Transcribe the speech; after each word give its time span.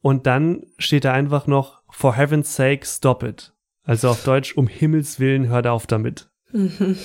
Und 0.00 0.28
dann 0.28 0.62
steht 0.78 1.04
da 1.04 1.12
einfach 1.12 1.48
noch, 1.48 1.82
for 1.90 2.14
heaven's 2.14 2.54
sake, 2.54 2.86
stop 2.86 3.24
it. 3.24 3.52
Also 3.82 4.10
auf 4.10 4.22
Deutsch, 4.22 4.56
um 4.56 4.68
Himmels 4.68 5.18
Willen, 5.18 5.48
hört 5.48 5.66
auf 5.66 5.88
damit. 5.88 6.30
Mhm. 6.52 6.96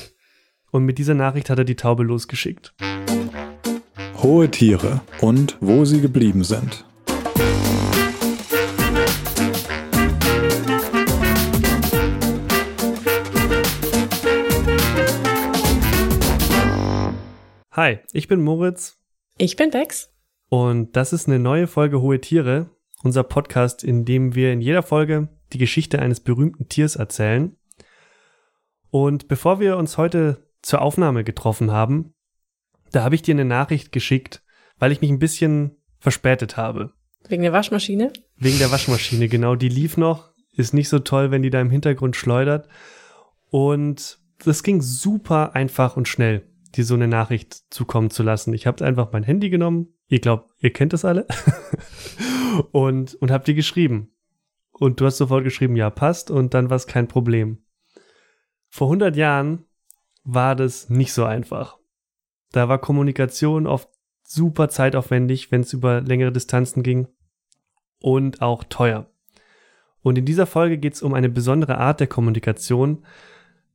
Und 0.70 0.84
mit 0.84 1.00
dieser 1.00 1.16
Nachricht 1.16 1.50
hat 1.50 1.58
er 1.58 1.66
die 1.66 1.76
Taube 1.76 2.04
losgeschickt. 2.04 2.76
Hohe 4.22 4.52
Tiere 4.52 5.02
und 5.22 5.58
wo 5.60 5.86
sie 5.86 6.02
geblieben 6.02 6.44
sind. 6.44 6.86
Hi, 17.72 17.98
ich 18.12 18.28
bin 18.28 18.44
Moritz. 18.44 19.00
Ich 19.40 19.56
bin 19.56 19.72
Bex. 19.72 20.14
Und 20.50 20.96
das 20.96 21.12
ist 21.12 21.28
eine 21.28 21.40
neue 21.40 21.66
Folge 21.66 22.00
Hohe 22.00 22.22
Tiere, 22.22 22.70
unser 23.04 23.24
Podcast, 23.24 23.84
in 23.84 24.06
dem 24.06 24.34
wir 24.34 24.52
in 24.52 24.62
jeder 24.62 24.82
Folge 24.82 25.30
die 25.52 25.58
Geschichte 25.58 26.00
eines 26.00 26.22
berühmten 26.22 26.68
Tiers 26.70 26.96
erzählen. 26.96 27.56
Und 28.90 29.28
bevor 29.28 29.60
wir 29.60 29.78
uns 29.78 29.98
heute 29.98 30.48
zur 30.62 30.82
Aufnahme 30.82 31.24
getroffen 31.24 31.72
haben, 31.72 32.14
da 32.92 33.04
habe 33.04 33.16
ich 33.16 33.22
dir 33.22 33.36
eine 33.36 33.46
Nachricht 33.46 33.92
geschickt, 33.92 34.44
weil 34.80 34.92
ich 34.92 35.02
mich 35.02 35.10
ein 35.10 35.20
bisschen 35.20 35.78
verspätet 36.00 36.58
habe. 36.58 36.94
Wegen 37.28 37.44
der 37.44 37.54
Waschmaschine? 37.54 38.12
Wegen 38.38 38.60
der 38.60 38.72
Waschmaschine, 38.72 39.28
genau. 39.28 39.56
Die 39.56 39.70
lief 39.70 39.98
noch. 39.98 40.32
Ist 40.56 40.74
nicht 40.74 40.90
so 40.90 41.00
toll, 41.00 41.32
wenn 41.32 41.42
die 41.42 41.50
da 41.50 41.60
im 41.60 41.70
Hintergrund 41.70 42.16
schleudert. 42.16 42.68
Und 43.50 44.20
das 44.44 44.64
ging 44.64 44.82
super 44.82 45.56
einfach 45.56 45.98
und 45.98 46.08
schnell 46.08 46.48
dir 46.76 46.86
so 46.86 46.94
eine 46.94 47.08
Nachricht 47.08 47.64
zukommen 47.70 48.10
zu 48.10 48.24
lassen. 48.24 48.54
Ich 48.54 48.68
habe 48.68 48.84
einfach 48.86 49.12
mein 49.12 49.24
Handy 49.24 49.50
genommen. 49.50 49.94
Ihr 50.08 50.20
glaubt, 50.20 50.52
ihr 50.60 50.74
kennt 50.74 50.94
das 50.94 51.06
alle. 51.06 51.26
und, 52.72 53.16
und 53.16 53.32
habt 53.32 53.48
dir 53.48 53.54
geschrieben. 53.54 54.12
Und 54.72 55.00
du 55.00 55.06
hast 55.06 55.18
sofort 55.18 55.44
geschrieben, 55.44 55.76
ja, 55.76 55.90
passt. 55.90 56.32
Und 56.32 56.54
dann 56.54 56.70
war 56.70 56.78
es 56.78 56.88
kein 56.88 57.08
Problem. 57.08 57.60
Vor 58.70 58.88
100 58.88 59.16
Jahren 59.16 59.66
war 60.24 60.56
das 60.56 60.90
nicht 60.90 61.14
so 61.14 61.26
einfach. 61.26 61.78
Da 62.52 62.70
war 62.70 62.80
Kommunikation 62.80 63.68
oft 63.68 63.90
super 64.24 64.70
zeitaufwendig, 64.70 65.52
wenn 65.52 65.62
es 65.62 65.74
über 65.74 66.02
längere 66.02 66.32
Distanzen 66.32 66.84
ging. 66.84 67.08
Und 68.00 68.42
auch 68.42 68.64
teuer. 68.64 69.10
Und 70.02 70.18
in 70.18 70.26
dieser 70.26 70.46
Folge 70.46 70.78
geht 70.78 70.94
es 70.94 71.02
um 71.02 71.14
eine 71.14 71.30
besondere 71.30 71.78
Art 71.78 72.02
der 72.02 72.08
Kommunikation, 72.08 73.06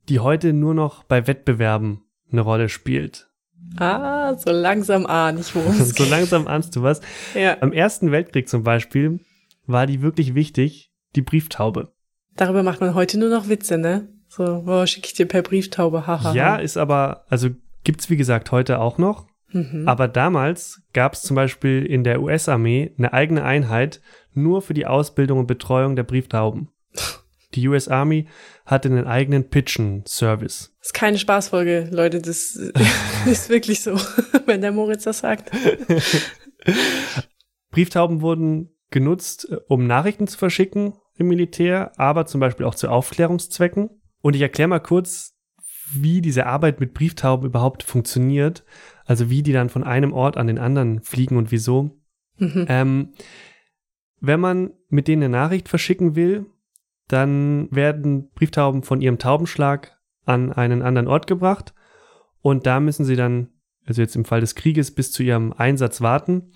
die 0.07 0.19
heute 0.19 0.53
nur 0.53 0.73
noch 0.73 1.03
bei 1.03 1.27
Wettbewerben 1.27 2.03
eine 2.31 2.41
Rolle 2.41 2.69
spielt. 2.69 3.28
Ah, 3.77 4.35
so 4.37 4.51
langsam 4.51 5.05
ahne 5.05 5.39
ich, 5.39 5.55
worum 5.55 5.79
es 5.79 5.89
So 5.97 6.03
langsam 6.05 6.47
ahnst 6.47 6.75
du 6.75 6.83
was. 6.83 7.01
Ja. 7.33 7.57
Am 7.61 7.71
Ersten 7.71 8.11
Weltkrieg 8.11 8.49
zum 8.49 8.63
Beispiel 8.63 9.19
war 9.67 9.85
die 9.85 10.01
wirklich 10.01 10.35
wichtig, 10.35 10.91
die 11.15 11.21
Brieftaube. 11.21 11.91
Darüber 12.35 12.63
macht 12.63 12.81
man 12.81 12.95
heute 12.95 13.19
nur 13.19 13.29
noch 13.29 13.49
Witze, 13.49 13.77
ne? 13.77 14.09
So, 14.27 14.63
oh, 14.65 14.85
schicke 14.85 15.07
ich 15.07 15.13
dir 15.13 15.25
per 15.25 15.41
Brieftaube, 15.41 16.07
haha. 16.07 16.33
Ja, 16.33 16.55
ist 16.57 16.77
aber, 16.77 17.25
also 17.29 17.49
gibt's 17.83 18.09
wie 18.09 18.17
gesagt 18.17 18.51
heute 18.51 18.79
auch 18.79 18.97
noch. 18.97 19.27
Mhm. 19.51 19.87
Aber 19.87 20.07
damals 20.07 20.81
gab 20.93 21.13
es 21.13 21.21
zum 21.21 21.35
Beispiel 21.35 21.85
in 21.85 22.03
der 22.03 22.21
US-Armee 22.21 22.93
eine 22.97 23.13
eigene 23.13 23.43
Einheit 23.43 24.01
nur 24.33 24.61
für 24.61 24.73
die 24.73 24.85
Ausbildung 24.85 25.39
und 25.39 25.47
Betreuung 25.47 25.95
der 25.95 26.03
Brieftauben. 26.03 26.69
Die 27.55 27.67
US 27.67 27.87
Army 27.87 28.27
hatte 28.65 28.89
einen 28.89 29.07
eigenen 29.07 29.49
Pitchen-Service. 29.49 30.75
Das 30.79 30.87
ist 30.87 30.93
keine 30.93 31.17
Spaßfolge, 31.17 31.89
Leute. 31.91 32.21
Das 32.21 32.59
ist 33.25 33.49
wirklich 33.49 33.81
so, 33.81 33.95
wenn 34.45 34.61
der 34.61 34.71
Moritz 34.71 35.03
das 35.03 35.19
sagt. 35.19 35.51
Brieftauben 37.71 38.21
wurden 38.21 38.69
genutzt, 38.91 39.51
um 39.67 39.87
Nachrichten 39.87 40.27
zu 40.27 40.37
verschicken 40.37 40.93
im 41.15 41.27
Militär, 41.27 41.91
aber 41.97 42.25
zum 42.25 42.39
Beispiel 42.39 42.65
auch 42.65 42.75
zu 42.75 42.89
Aufklärungszwecken. 42.89 43.89
Und 44.21 44.35
ich 44.35 44.41
erkläre 44.41 44.69
mal 44.69 44.79
kurz, 44.79 45.35
wie 45.91 46.21
diese 46.21 46.45
Arbeit 46.45 46.79
mit 46.79 46.93
Brieftauben 46.93 47.47
überhaupt 47.47 47.83
funktioniert. 47.83 48.63
Also 49.05 49.29
wie 49.29 49.41
die 49.41 49.53
dann 49.53 49.69
von 49.69 49.83
einem 49.83 50.13
Ort 50.13 50.37
an 50.37 50.47
den 50.47 50.59
anderen 50.59 51.01
fliegen 51.01 51.37
und 51.37 51.51
wieso. 51.51 51.99
Mhm. 52.37 52.65
Ähm, 52.69 53.13
wenn 54.21 54.39
man 54.39 54.71
mit 54.89 55.07
denen 55.07 55.23
eine 55.23 55.31
Nachricht 55.31 55.69
verschicken 55.69 56.15
will, 56.15 56.45
dann 57.09 57.67
werden 57.71 58.29
Brieftauben 58.31 58.83
von 58.83 59.01
ihrem 59.01 59.19
Taubenschlag 59.19 59.99
an 60.25 60.53
einen 60.53 60.81
anderen 60.81 61.07
Ort 61.07 61.27
gebracht 61.27 61.73
und 62.41 62.65
da 62.65 62.79
müssen 62.79 63.05
sie 63.05 63.15
dann, 63.15 63.49
also 63.85 64.01
jetzt 64.01 64.15
im 64.15 64.25
Fall 64.25 64.41
des 64.41 64.55
Krieges, 64.55 64.91
bis 64.91 65.11
zu 65.11 65.23
ihrem 65.23 65.53
Einsatz 65.53 66.01
warten. 66.01 66.51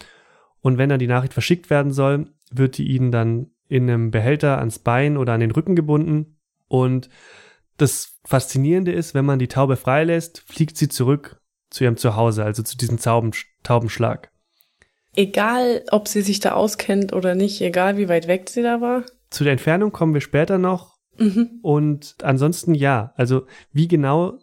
Und 0.62 0.78
wenn 0.78 0.90
dann 0.90 1.00
die 1.00 1.08
Nachricht 1.08 1.34
verschickt 1.34 1.70
werden 1.70 1.92
soll, 1.92 2.30
wird 2.52 2.78
die 2.78 2.88
ihnen 2.88 3.12
dann 3.12 3.52
in 3.68 3.90
einem 3.90 4.12
Behälter 4.12 4.60
ans 4.60 4.80
Bein 4.80 5.18
oder 5.18 5.34
an 5.34 5.40
den 5.40 5.52
Rücken 5.52 5.76
gebunden. 5.76 6.38
Und 6.68 7.10
das 7.78 8.20
Faszinierende 8.24 8.92
ist, 8.92 9.14
wenn 9.14 9.26
man 9.26 9.40
die 9.40 9.48
Taube 9.48 9.76
freilässt, 9.76 10.44
fliegt 10.48 10.78
sie 10.78 10.90
zurück 10.90 11.42
zu 11.70 11.84
ihrem 11.84 11.98
Zuhause, 11.98 12.46
also 12.46 12.64
zu 12.64 12.78
diesem 12.78 13.00
Tauben, 13.00 13.32
Taubenschlag. 13.64 14.32
Egal, 15.16 15.84
ob 15.92 16.08
sie 16.08 16.22
sich 16.22 16.40
da 16.40 16.54
auskennt 16.54 17.14
oder 17.14 17.36
nicht, 17.36 17.62
egal 17.62 17.98
wie 17.98 18.10
weit 18.10 18.28
weg 18.28 18.50
sie 18.50 18.64
da 18.64 18.80
war? 18.80 19.04
Zu 19.34 19.44
der 19.44 19.54
Entfernung 19.54 19.92
kommen 19.92 20.14
wir 20.14 20.22
später 20.22 20.60
noch. 20.60 21.00
Mhm. 21.18 21.60
Und 21.64 22.18
ansonsten 22.22 22.76
ja. 22.76 23.14
Also 23.16 23.48
wie 23.72 23.88
genau 23.88 24.38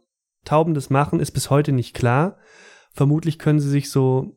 Tauben 0.44 0.74
das 0.74 0.90
machen, 0.90 1.20
ist 1.20 1.30
bis 1.30 1.48
heute 1.48 1.70
nicht 1.70 1.94
klar. 1.94 2.38
Vermutlich 2.92 3.38
können 3.38 3.60
sie 3.60 3.68
sich 3.68 3.88
so 3.90 4.36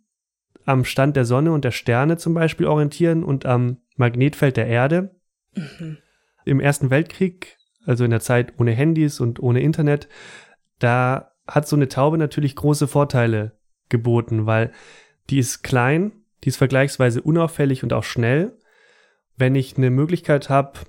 am 0.65 0.85
Stand 0.85 1.15
der 1.15 1.25
Sonne 1.25 1.51
und 1.53 1.65
der 1.65 1.71
Sterne 1.71 2.17
zum 2.17 2.35
Beispiel 2.35 2.67
orientieren 2.67 3.23
und 3.23 3.47
am 3.47 3.77
Magnetfeld 3.95 4.55
der 4.55 4.67
Erde. 4.67 5.15
Mhm. 5.55 5.97
Im 6.45 6.59
Ersten 6.59 6.91
Weltkrieg, 6.91 7.57
also 7.87 8.03
in 8.03 8.11
der 8.11 8.19
Zeit 8.19 8.53
ohne 8.59 8.73
Handys 8.73 9.19
und 9.19 9.41
ohne 9.41 9.61
Internet, 9.61 10.07
da 10.77 11.31
hat 11.47 11.67
so 11.67 11.75
eine 11.75 11.87
Taube 11.87 12.19
natürlich 12.19 12.55
große 12.55 12.87
Vorteile 12.87 13.57
geboten, 13.89 14.45
weil 14.45 14.71
die 15.31 15.39
ist 15.39 15.63
klein, 15.63 16.11
die 16.43 16.49
ist 16.49 16.57
vergleichsweise 16.57 17.23
unauffällig 17.23 17.81
und 17.81 17.91
auch 17.91 18.03
schnell 18.03 18.55
wenn 19.37 19.55
ich 19.55 19.77
eine 19.77 19.89
Möglichkeit 19.89 20.49
habe, 20.49 20.79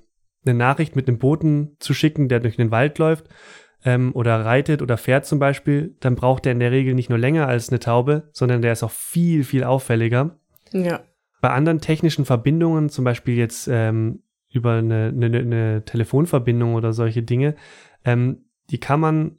eine 0.44 0.55
Nachricht 0.55 0.97
mit 0.97 1.09
einem 1.09 1.19
Boten 1.19 1.77
zu 1.78 1.94
schicken, 1.94 2.28
der 2.28 2.41
durch 2.41 2.56
den 2.56 2.71
Wald 2.71 2.99
läuft 2.99 3.28
ähm, 3.84 4.12
oder 4.15 4.44
reitet 4.44 4.82
oder 4.82 4.97
fährt 4.97 5.27
zum 5.27 5.38
Beispiel, 5.38 5.97
dann 6.00 6.15
braucht 6.15 6.47
er 6.47 6.53
in 6.53 6.60
der 6.60 6.71
Regel 6.71 6.94
nicht 6.94 7.10
nur 7.10 7.19
länger 7.19 7.49
als 7.49 7.71
eine 7.71 7.81
Taube, 7.81 8.28
sondern 8.32 8.62
der 8.62 8.72
ist 8.72 8.82
auch 8.82 8.91
viel, 8.91 9.44
viel 9.44 9.65
auffälliger. 9.65 10.38
Ja. 10.72 11.03
Bei 11.41 11.50
anderen 11.50 11.81
technischen 11.81 12.25
Verbindungen, 12.25 12.88
zum 12.88 13.05
Beispiel 13.05 13.37
jetzt 13.37 13.69
ähm, 13.69 14.22
über 14.50 14.75
eine, 14.75 15.12
eine, 15.15 15.38
eine 15.38 15.84
Telefonverbindung 15.84 16.75
oder 16.75 16.93
solche 16.93 17.22
Dinge, 17.22 17.55
ähm, 18.05 18.44
die 18.71 18.81
kann 18.81 19.00
man 19.00 19.38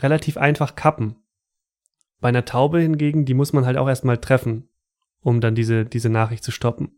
relativ 0.00 0.36
einfach 0.36 0.74
kappen. 0.74 1.16
Bei 2.20 2.28
einer 2.28 2.44
Taube 2.44 2.80
hingegen, 2.80 3.24
die 3.24 3.34
muss 3.34 3.52
man 3.52 3.66
halt 3.66 3.76
auch 3.76 3.88
erstmal 3.88 4.18
treffen, 4.18 4.68
um 5.20 5.40
dann 5.40 5.54
diese, 5.54 5.84
diese 5.84 6.08
Nachricht 6.08 6.44
zu 6.44 6.50
stoppen. 6.50 6.96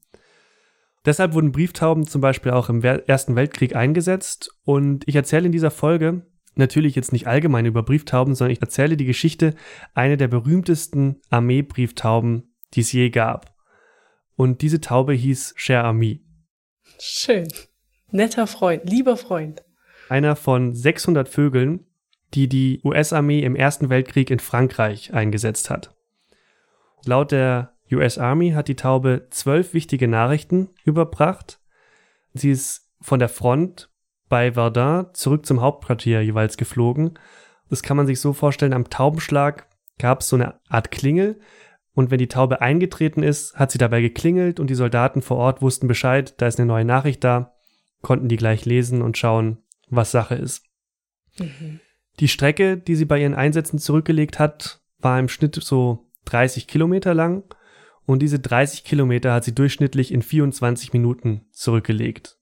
Deshalb 1.05 1.35
wurden 1.35 1.53
Brieftauben 1.53 2.07
zum 2.07 2.21
Beispiel 2.21 2.53
auch 2.53 2.69
im 2.69 2.83
Ersten 2.83 3.37
Weltkrieg 3.37 3.77
eingesetzt 3.77 4.51
und 4.65 5.07
ich 5.07 5.17
erzähle 5.17 5.47
in 5.47 5.53
dieser 5.53 5.71
Folge 5.71 6.27
natürlich 6.55 6.95
jetzt 6.95 7.13
nicht 7.13 7.27
allgemein 7.27 7.67
über 7.67 7.83
Brieftauben, 7.83 8.35
sondern 8.35 8.53
ich 8.53 8.63
erzähle 8.63 8.97
die 8.97 9.05
Geschichte 9.05 9.55
einer 9.93 10.17
der 10.17 10.29
berühmtesten 10.29 11.21
Armeebrieftauben, 11.31 12.55
die 12.75 12.81
es 12.81 12.93
je 12.93 13.11
gab. 13.11 13.55
Und 14.37 14.63
diese 14.63 14.81
Taube 14.81 15.13
hieß 15.13 15.55
Cher 15.57 15.85
Ami. 15.85 16.25
Schön. 16.99 17.49
Netter 18.11 18.47
Freund, 18.47 18.89
lieber 18.89 19.17
Freund. 19.17 19.65
Einer 20.09 20.37
von 20.37 20.75
600 20.75 21.29
Vögeln, 21.29 21.87
die 22.35 22.49
die 22.49 22.81
US-Armee 22.85 23.41
im 23.41 23.57
Ersten 23.57 23.91
Weltkrieg 23.91 24.31
in 24.31 24.39
Frankreich 24.39 25.13
eingesetzt 25.13 25.71
hat. 25.71 25.95
Laut 27.05 27.33
der 27.33 27.74
US 27.95 28.19
Army 28.19 28.51
hat 28.51 28.69
die 28.69 28.77
Taube 28.77 29.27
zwölf 29.31 29.75
wichtige 29.75 30.09
Nachrichten 30.09 30.71
überbracht. 30.85 31.61
Sie 32.33 32.51
ist 32.51 32.91
von 33.01 33.19
der 33.19 33.29
Front 33.29 33.91
bei 34.29 34.53
Verdun 34.53 35.07
zurück 35.13 35.47
zum 35.47 35.61
Hauptquartier 35.61 36.23
jeweils 36.23 36.57
geflogen. 36.57 37.19
Das 37.69 37.83
kann 37.83 37.97
man 37.97 38.07
sich 38.07 38.21
so 38.21 38.33
vorstellen, 38.33 38.73
am 38.73 38.91
Taubenschlag 38.91 39.69
gab 39.99 40.21
es 40.21 40.29
so 40.29 40.37
eine 40.37 40.61
Art 40.69 40.91
Klingel 40.91 41.41
und 41.95 42.11
wenn 42.11 42.19
die 42.19 42.29
Taube 42.29 42.61
eingetreten 42.61 43.23
ist, 43.23 43.55
hat 43.57 43.71
sie 43.71 43.79
dabei 43.79 44.01
geklingelt 44.01 44.59
und 44.59 44.69
die 44.69 44.75
Soldaten 44.75 45.23
vor 45.23 45.37
Ort 45.37 45.63
wussten 45.63 45.87
Bescheid, 45.87 46.35
da 46.39 46.47
ist 46.47 46.59
eine 46.59 46.67
neue 46.67 46.85
Nachricht 46.85 47.23
da, 47.23 47.55
konnten 48.03 48.29
die 48.29 48.37
gleich 48.37 48.65
lesen 48.65 49.01
und 49.01 49.17
schauen, 49.17 49.59
was 49.89 50.11
Sache 50.11 50.35
ist. 50.35 50.65
Mhm. 51.39 51.81
Die 52.21 52.29
Strecke, 52.29 52.77
die 52.77 52.97
sie 52.97 53.05
bei 53.05 53.21
ihren 53.21 53.35
Einsätzen 53.35 53.79
zurückgelegt 53.79 54.39
hat, 54.39 54.81
war 54.99 55.19
im 55.19 55.29
Schnitt 55.29 55.57
so 55.57 56.11
30 56.27 56.67
Kilometer 56.67 57.15
lang 57.15 57.45
und 58.07 58.21
diese 58.21 58.39
30 58.39 58.85
Kilometer 58.85 59.33
hat 59.33 59.45
sie 59.45 59.55
durchschnittlich 59.55 60.13
in 60.13 60.23
24 60.23 60.93
Minuten 60.93 61.47
zurückgelegt. 61.51 62.39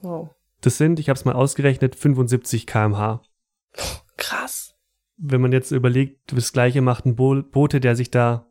Wow. 0.00 0.30
Das 0.60 0.78
sind, 0.78 0.98
ich 0.98 1.08
habe 1.08 1.18
es 1.18 1.24
mal 1.24 1.34
ausgerechnet, 1.34 1.94
75 1.94 2.66
km/h. 2.66 3.22
Krass. 4.16 4.74
Wenn 5.16 5.40
man 5.40 5.52
jetzt 5.52 5.70
überlegt, 5.70 6.32
das 6.32 6.52
gleiche 6.52 6.80
macht 6.80 7.06
ein 7.06 7.14
Bo 7.14 7.42
Bote, 7.42 7.80
der 7.80 7.94
sich 7.94 8.10
da 8.10 8.48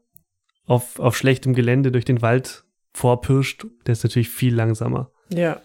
auf, 0.65 0.99
auf 0.99 1.17
schlechtem 1.17 1.53
Gelände 1.53 1.91
durch 1.91 2.05
den 2.05 2.21
Wald 2.21 2.63
vorpirscht, 2.93 3.65
der 3.85 3.93
ist 3.93 4.03
natürlich 4.03 4.29
viel 4.29 4.55
langsamer. 4.55 5.11
Ja. 5.29 5.61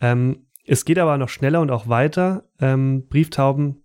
Ähm, 0.00 0.46
es 0.64 0.84
geht 0.84 0.98
aber 0.98 1.16
noch 1.18 1.28
schneller 1.28 1.60
und 1.60 1.70
auch 1.70 1.88
weiter. 1.88 2.48
Ähm, 2.60 3.06
Brieftauben 3.08 3.82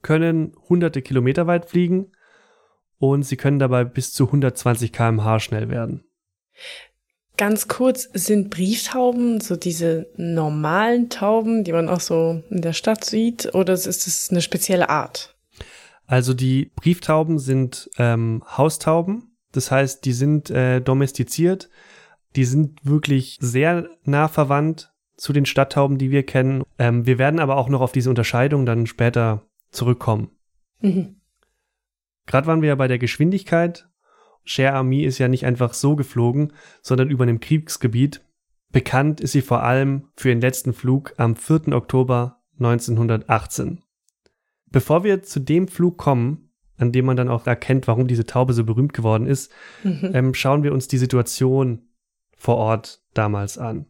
können 0.00 0.54
hunderte 0.68 1.02
Kilometer 1.02 1.46
weit 1.46 1.68
fliegen 1.68 2.12
und 2.98 3.22
sie 3.22 3.36
können 3.36 3.58
dabei 3.58 3.84
bis 3.84 4.12
zu 4.12 4.26
120 4.26 4.92
km/h 4.92 5.40
schnell 5.40 5.68
werden. 5.68 6.04
Ganz 7.36 7.68
kurz, 7.68 8.08
sind 8.12 8.50
Brieftauben 8.50 9.40
so 9.40 9.54
diese 9.54 10.08
normalen 10.16 11.08
Tauben, 11.08 11.62
die 11.62 11.72
man 11.72 11.88
auch 11.88 12.00
so 12.00 12.42
in 12.50 12.62
der 12.62 12.72
Stadt 12.72 13.04
sieht, 13.04 13.54
oder 13.54 13.74
ist 13.74 13.86
es 13.86 14.28
eine 14.30 14.42
spezielle 14.42 14.88
Art? 14.88 15.36
Also 16.06 16.34
die 16.34 16.72
Brieftauben 16.74 17.38
sind 17.38 17.90
ähm, 17.96 18.42
Haustauben, 18.44 19.36
das 19.52 19.70
heißt, 19.70 20.04
die 20.04 20.12
sind 20.12 20.50
äh, 20.50 20.80
domestiziert, 20.80 21.70
die 22.34 22.44
sind 22.44 22.84
wirklich 22.84 23.38
sehr 23.40 23.88
nah 24.02 24.26
verwandt 24.26 24.92
zu 25.16 25.32
den 25.32 25.46
Stadttauben, 25.46 25.98
die 25.98 26.10
wir 26.10 26.24
kennen. 26.24 26.64
Ähm, 26.78 27.06
wir 27.06 27.18
werden 27.18 27.40
aber 27.40 27.56
auch 27.56 27.68
noch 27.68 27.80
auf 27.80 27.92
diese 27.92 28.10
Unterscheidung 28.10 28.66
dann 28.66 28.86
später 28.86 29.46
zurückkommen. 29.70 30.30
Mhm. 30.80 31.17
Gerade 32.28 32.46
waren 32.46 32.62
wir 32.62 32.68
ja 32.68 32.74
bei 32.76 32.86
der 32.86 32.98
Geschwindigkeit 33.00 33.88
Cher 34.44 34.74
Army 34.74 35.02
ist 35.02 35.18
ja 35.18 35.28
nicht 35.28 35.44
einfach 35.44 35.74
so 35.74 35.94
geflogen, 35.94 36.54
sondern 36.80 37.10
über 37.10 37.24
einem 37.24 37.38
Kriegsgebiet. 37.38 38.24
Bekannt 38.72 39.20
ist 39.20 39.32
sie 39.32 39.42
vor 39.42 39.62
allem 39.62 40.08
für 40.16 40.30
ihren 40.30 40.40
letzten 40.40 40.72
Flug 40.72 41.12
am 41.18 41.36
4. 41.36 41.68
Oktober 41.74 42.40
1918. 42.58 43.82
Bevor 44.70 45.04
wir 45.04 45.22
zu 45.22 45.40
dem 45.40 45.68
Flug 45.68 45.98
kommen, 45.98 46.50
an 46.78 46.92
dem 46.92 47.04
man 47.04 47.16
dann 47.16 47.28
auch 47.28 47.46
erkennt, 47.46 47.88
warum 47.88 48.06
diese 48.06 48.24
Taube 48.24 48.54
so 48.54 48.64
berühmt 48.64 48.94
geworden 48.94 49.26
ist, 49.26 49.52
Mhm. 49.84 50.10
ähm, 50.14 50.34
schauen 50.34 50.62
wir 50.62 50.72
uns 50.72 50.88
die 50.88 50.98
Situation 50.98 51.82
vor 52.38 52.56
Ort 52.56 53.02
damals 53.12 53.58
an. 53.58 53.84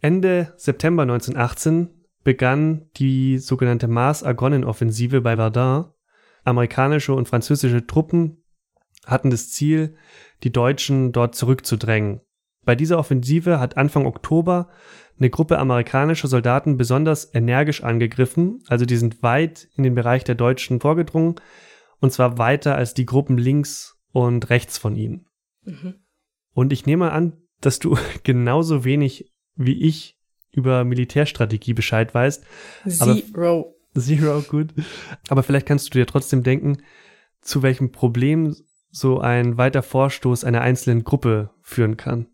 Ende 0.00 0.54
September 0.56 1.02
1918 1.02 1.88
begann 2.24 2.86
die 2.96 3.38
sogenannte 3.38 3.86
Mars-Argonnen-Offensive 3.86 5.20
bei 5.20 5.36
Verdun. 5.36 5.93
Amerikanische 6.44 7.14
und 7.14 7.28
französische 7.28 7.86
Truppen 7.86 8.42
hatten 9.06 9.30
das 9.30 9.50
Ziel, 9.50 9.96
die 10.42 10.52
Deutschen 10.52 11.12
dort 11.12 11.34
zurückzudrängen. 11.34 12.20
Bei 12.64 12.74
dieser 12.74 12.98
Offensive 12.98 13.58
hat 13.60 13.76
Anfang 13.76 14.06
Oktober 14.06 14.68
eine 15.18 15.30
Gruppe 15.30 15.58
amerikanischer 15.58 16.28
Soldaten 16.28 16.76
besonders 16.76 17.34
energisch 17.34 17.82
angegriffen, 17.84 18.62
also 18.68 18.84
die 18.84 18.96
sind 18.96 19.22
weit 19.22 19.68
in 19.76 19.84
den 19.84 19.94
Bereich 19.94 20.24
der 20.24 20.34
Deutschen 20.34 20.80
vorgedrungen, 20.80 21.36
und 22.00 22.12
zwar 22.12 22.38
weiter 22.38 22.74
als 22.74 22.94
die 22.94 23.06
Gruppen 23.06 23.38
links 23.38 23.96
und 24.12 24.50
rechts 24.50 24.78
von 24.78 24.96
ihnen. 24.96 25.26
Mhm. 25.64 25.94
Und 26.52 26.72
ich 26.72 26.86
nehme 26.86 27.12
an, 27.12 27.36
dass 27.60 27.78
du 27.78 27.96
genauso 28.22 28.84
wenig 28.84 29.32
wie 29.56 29.82
ich 29.82 30.18
über 30.50 30.84
Militärstrategie 30.84 31.74
Bescheid 31.74 32.14
weißt. 32.14 32.44
Zero. 32.86 33.76
Zero, 33.96 34.42
gut. 34.42 34.74
Aber 35.28 35.42
vielleicht 35.42 35.66
kannst 35.66 35.88
du 35.94 35.98
dir 35.98 36.06
trotzdem 36.06 36.42
denken, 36.42 36.78
zu 37.40 37.62
welchem 37.62 37.92
Problem 37.92 38.56
so 38.90 39.20
ein 39.20 39.56
weiter 39.56 39.82
Vorstoß 39.82 40.44
einer 40.44 40.60
einzelnen 40.60 41.04
Gruppe 41.04 41.50
führen 41.62 41.96
kann. 41.96 42.26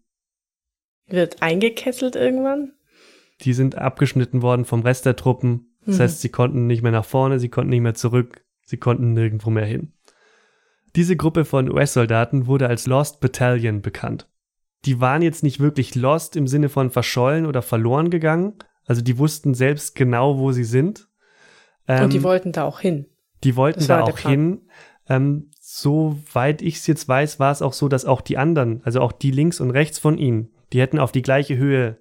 Wird 1.06 1.42
eingekesselt 1.42 2.16
irgendwann? 2.16 2.72
Die 3.40 3.52
sind 3.54 3.76
abgeschnitten 3.76 4.42
worden 4.42 4.64
vom 4.64 4.80
Rest 4.82 5.06
der 5.06 5.16
Truppen. 5.16 5.74
Das 5.86 5.96
Mhm. 5.96 6.02
heißt, 6.02 6.20
sie 6.20 6.28
konnten 6.28 6.66
nicht 6.66 6.82
mehr 6.82 6.92
nach 6.92 7.04
vorne, 7.06 7.40
sie 7.40 7.48
konnten 7.48 7.70
nicht 7.70 7.80
mehr 7.80 7.94
zurück, 7.94 8.44
sie 8.64 8.76
konnten 8.76 9.12
nirgendwo 9.14 9.50
mehr 9.50 9.64
hin. 9.64 9.92
Diese 10.96 11.16
Gruppe 11.16 11.44
von 11.44 11.70
US-Soldaten 11.70 12.46
wurde 12.46 12.68
als 12.68 12.86
Lost 12.86 13.20
Battalion 13.20 13.80
bekannt. 13.80 14.28
Die 14.84 15.00
waren 15.00 15.22
jetzt 15.22 15.42
nicht 15.42 15.60
wirklich 15.60 15.94
lost 15.94 16.36
im 16.36 16.46
Sinne 16.46 16.68
von 16.68 16.90
verschollen 16.90 17.46
oder 17.46 17.62
verloren 17.62 18.10
gegangen. 18.10 18.54
Also 18.86 19.02
die 19.02 19.18
wussten 19.18 19.54
selbst 19.54 19.94
genau, 19.94 20.38
wo 20.38 20.52
sie 20.52 20.64
sind. 20.64 21.08
Und 21.98 22.12
die 22.12 22.18
Ähm, 22.18 22.22
wollten 22.22 22.52
da 22.52 22.64
auch 22.64 22.80
hin. 22.80 23.06
Die 23.42 23.56
wollten 23.56 23.80
Das 23.80 23.88
da 23.88 24.02
auch 24.02 24.18
hin. 24.18 24.62
Ähm, 25.08 25.50
soweit 25.60 26.62
ich 26.62 26.76
es 26.76 26.86
jetzt 26.86 27.08
weiß, 27.08 27.40
war 27.40 27.50
es 27.50 27.62
auch 27.62 27.72
so, 27.72 27.88
dass 27.88 28.04
auch 28.04 28.20
die 28.20 28.38
anderen, 28.38 28.80
also 28.84 29.00
auch 29.00 29.12
die 29.12 29.30
links 29.30 29.60
und 29.60 29.70
rechts 29.70 29.98
von 29.98 30.18
ihnen, 30.18 30.50
die 30.72 30.80
hätten 30.80 30.98
auf 30.98 31.12
die 31.12 31.22
gleiche 31.22 31.56
Höhe 31.56 31.98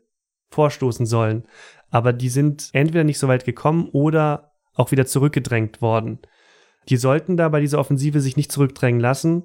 vorstoßen 0.50 1.06
sollen. 1.06 1.46
Aber 1.90 2.14
die 2.14 2.30
sind 2.30 2.70
entweder 2.74 3.04
nicht 3.04 3.20
so 3.20 3.28
weit 3.28 3.46
gekommen 3.46 3.90
oder 3.92 4.52
auch 4.76 4.92
wieder 4.92 5.06
zurückgedrängt 5.06 5.82
worden. 5.82 6.20
Die 6.88 6.98
sollten 6.98 7.36
da 7.36 7.50
bei 7.50 7.60
dieser 7.60 7.80
Offensive 7.80 8.22
sich 8.22 8.38
nicht 8.38 8.52
zurückdrängen 8.52 9.02
lassen, 9.02 9.44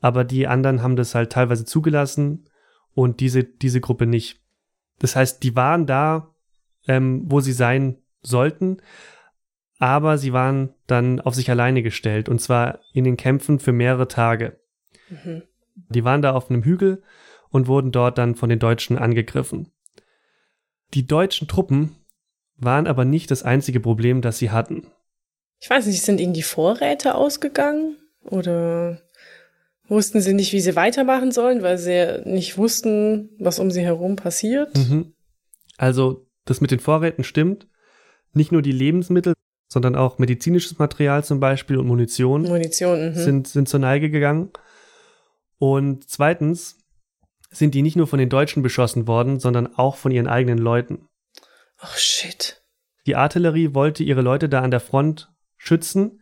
aber 0.00 0.24
die 0.24 0.46
anderen 0.46 0.82
haben 0.82 0.96
das 0.96 1.14
halt 1.14 1.32
teilweise 1.32 1.64
zugelassen 1.64 2.48
und 2.94 3.20
diese, 3.20 3.44
diese 3.44 3.80
Gruppe 3.80 4.06
nicht. 4.06 4.40
Das 4.98 5.16
heißt, 5.16 5.42
die 5.42 5.56
waren 5.56 5.86
da, 5.86 6.34
ähm, 6.86 7.22
wo 7.26 7.40
sie 7.40 7.52
sein 7.52 7.98
sollten, 8.22 8.78
aber 9.82 10.16
sie 10.16 10.32
waren 10.32 10.72
dann 10.86 11.18
auf 11.18 11.34
sich 11.34 11.50
alleine 11.50 11.82
gestellt 11.82 12.28
und 12.28 12.40
zwar 12.40 12.78
in 12.92 13.02
den 13.02 13.16
Kämpfen 13.16 13.58
für 13.58 13.72
mehrere 13.72 14.06
Tage. 14.06 14.60
Mhm. 15.08 15.42
Die 15.88 16.04
waren 16.04 16.22
da 16.22 16.34
auf 16.34 16.48
einem 16.48 16.62
Hügel 16.62 17.02
und 17.50 17.66
wurden 17.66 17.90
dort 17.90 18.16
dann 18.16 18.36
von 18.36 18.48
den 18.48 18.60
Deutschen 18.60 18.96
angegriffen. 18.96 19.72
Die 20.94 21.04
deutschen 21.04 21.48
Truppen 21.48 21.96
waren 22.56 22.86
aber 22.86 23.04
nicht 23.04 23.32
das 23.32 23.42
einzige 23.42 23.80
Problem, 23.80 24.20
das 24.20 24.38
sie 24.38 24.52
hatten. 24.52 24.86
Ich 25.58 25.68
weiß 25.68 25.86
nicht, 25.86 26.02
sind 26.02 26.20
ihnen 26.20 26.32
die 26.32 26.44
Vorräte 26.44 27.16
ausgegangen? 27.16 27.96
Oder 28.22 29.02
wussten 29.88 30.20
sie 30.20 30.32
nicht, 30.32 30.52
wie 30.52 30.60
sie 30.60 30.76
weitermachen 30.76 31.32
sollen, 31.32 31.62
weil 31.62 31.78
sie 31.78 32.22
nicht 32.24 32.56
wussten, 32.56 33.30
was 33.40 33.58
um 33.58 33.72
sie 33.72 33.82
herum 33.82 34.14
passiert? 34.14 34.76
Mhm. 34.76 35.12
Also, 35.76 36.28
das 36.44 36.60
mit 36.60 36.70
den 36.70 36.78
Vorräten 36.78 37.24
stimmt. 37.24 37.66
Nicht 38.32 38.52
nur 38.52 38.62
die 38.62 38.70
Lebensmittel, 38.70 39.34
sondern 39.72 39.96
auch 39.96 40.18
medizinisches 40.18 40.78
Material 40.78 41.24
zum 41.24 41.40
Beispiel 41.40 41.78
und 41.78 41.86
Munition. 41.86 42.42
Munition, 42.42 43.08
mhm. 43.08 43.14
sind, 43.14 43.48
sind 43.48 43.68
zur 43.68 43.80
Neige 43.80 44.10
gegangen. 44.10 44.50
Und 45.58 46.08
zweitens 46.10 46.78
sind 47.50 47.74
die 47.74 47.82
nicht 47.82 47.96
nur 47.96 48.06
von 48.06 48.18
den 48.18 48.28
Deutschen 48.28 48.62
beschossen 48.62 49.06
worden, 49.06 49.40
sondern 49.40 49.74
auch 49.76 49.96
von 49.96 50.12
ihren 50.12 50.26
eigenen 50.26 50.58
Leuten. 50.58 51.06
Oh 51.82 51.96
shit. 51.96 52.62
Die 53.06 53.16
Artillerie 53.16 53.74
wollte 53.74 54.04
ihre 54.04 54.20
Leute 54.20 54.48
da 54.48 54.60
an 54.60 54.70
der 54.70 54.80
Front 54.80 55.32
schützen, 55.56 56.20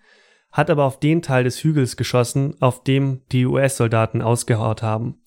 hat 0.53 0.71
aber 0.71 0.85
auf 0.85 1.01
den 1.01 1.21
Teil 1.21 1.45
des 1.45 1.63
Hügels 1.63 1.97
geschossen, 1.97 2.57
auf 2.61 2.85
dem 2.85 3.23
die 3.33 3.47
US-Soldaten 3.47 4.23
ausgehaut 4.23 4.83
haben. 4.83 5.21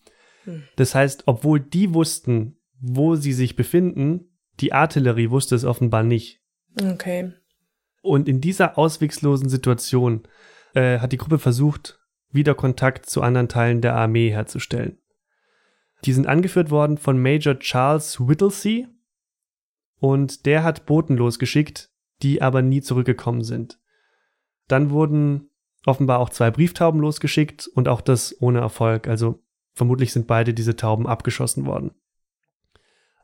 Hm. 0.46 0.64
Das 0.78 0.96
heißt, 0.96 1.24
obwohl 1.26 1.60
die 1.60 1.94
wussten, 1.94 2.58
wo 2.80 3.16
sie 3.16 3.34
sich 3.34 3.56
befinden, 3.56 4.38
die 4.60 4.72
Artillerie 4.72 5.30
wusste 5.30 5.56
es 5.56 5.66
offenbar 5.66 6.04
nicht. 6.04 6.42
Okay. 6.82 7.34
Und 8.04 8.28
in 8.28 8.42
dieser 8.42 8.78
auswegslosen 8.78 9.48
Situation 9.48 10.24
äh, 10.76 11.00
hat 11.00 11.14
die 11.14 11.18
Gruppe 11.18 11.40
versucht, 11.40 12.00
wieder 12.32 12.54
Kontakt 12.54 13.06
zu 13.06 13.22
anderen 13.22 13.48
Teilen 13.48 13.80
der 13.80 13.96
Armee 13.96 14.30
herzustellen. 14.30 14.98
Die 16.04 16.12
sind 16.12 16.28
angeführt 16.28 16.70
worden 16.70 16.98
von 16.98 17.22
Major 17.22 17.58
Charles 17.58 18.20
Whittlesey 18.20 18.88
und 20.00 20.46
der 20.46 20.64
hat 20.64 20.86
Boten 20.86 21.16
losgeschickt, 21.16 21.92
die 22.22 22.42
aber 22.42 22.62
nie 22.62 22.82
zurückgekommen 22.82 23.44
sind. 23.44 23.80
Dann 24.68 24.90
wurden 24.90 25.50
offenbar 25.86 26.20
auch 26.20 26.30
zwei 26.30 26.52
Brieftauben 26.52 27.00
losgeschickt 27.00 27.68
und 27.68 27.88
auch 27.88 28.02
das 28.02 28.36
ohne 28.42 28.60
Erfolg, 28.60 29.08
also 29.08 29.42
vermutlich 29.74 30.12
sind 30.12 30.28
beide 30.28 30.54
diese 30.54 30.76
Tauben 30.76 31.08
abgeschossen 31.08 31.66
worden. 31.66 31.92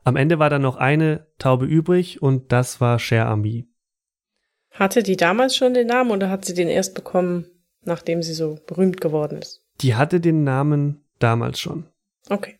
Am 0.04 0.16
Ende 0.16 0.38
war 0.38 0.48
dann 0.48 0.62
noch 0.62 0.76
eine 0.76 1.26
Taube 1.36 1.66
übrig 1.66 2.22
und 2.22 2.50
das 2.50 2.80
war 2.80 2.98
Cher 2.98 3.28
Ami. 3.28 3.69
Hatte 4.70 5.02
die 5.02 5.16
damals 5.16 5.56
schon 5.56 5.74
den 5.74 5.88
Namen 5.88 6.10
oder 6.10 6.30
hat 6.30 6.44
sie 6.44 6.54
den 6.54 6.68
erst 6.68 6.94
bekommen, 6.94 7.46
nachdem 7.84 8.22
sie 8.22 8.34
so 8.34 8.58
berühmt 8.66 9.00
geworden 9.00 9.38
ist? 9.38 9.62
Die 9.80 9.94
hatte 9.94 10.20
den 10.20 10.44
Namen 10.44 11.04
damals 11.18 11.58
schon. 11.60 11.86
Okay. 12.28 12.56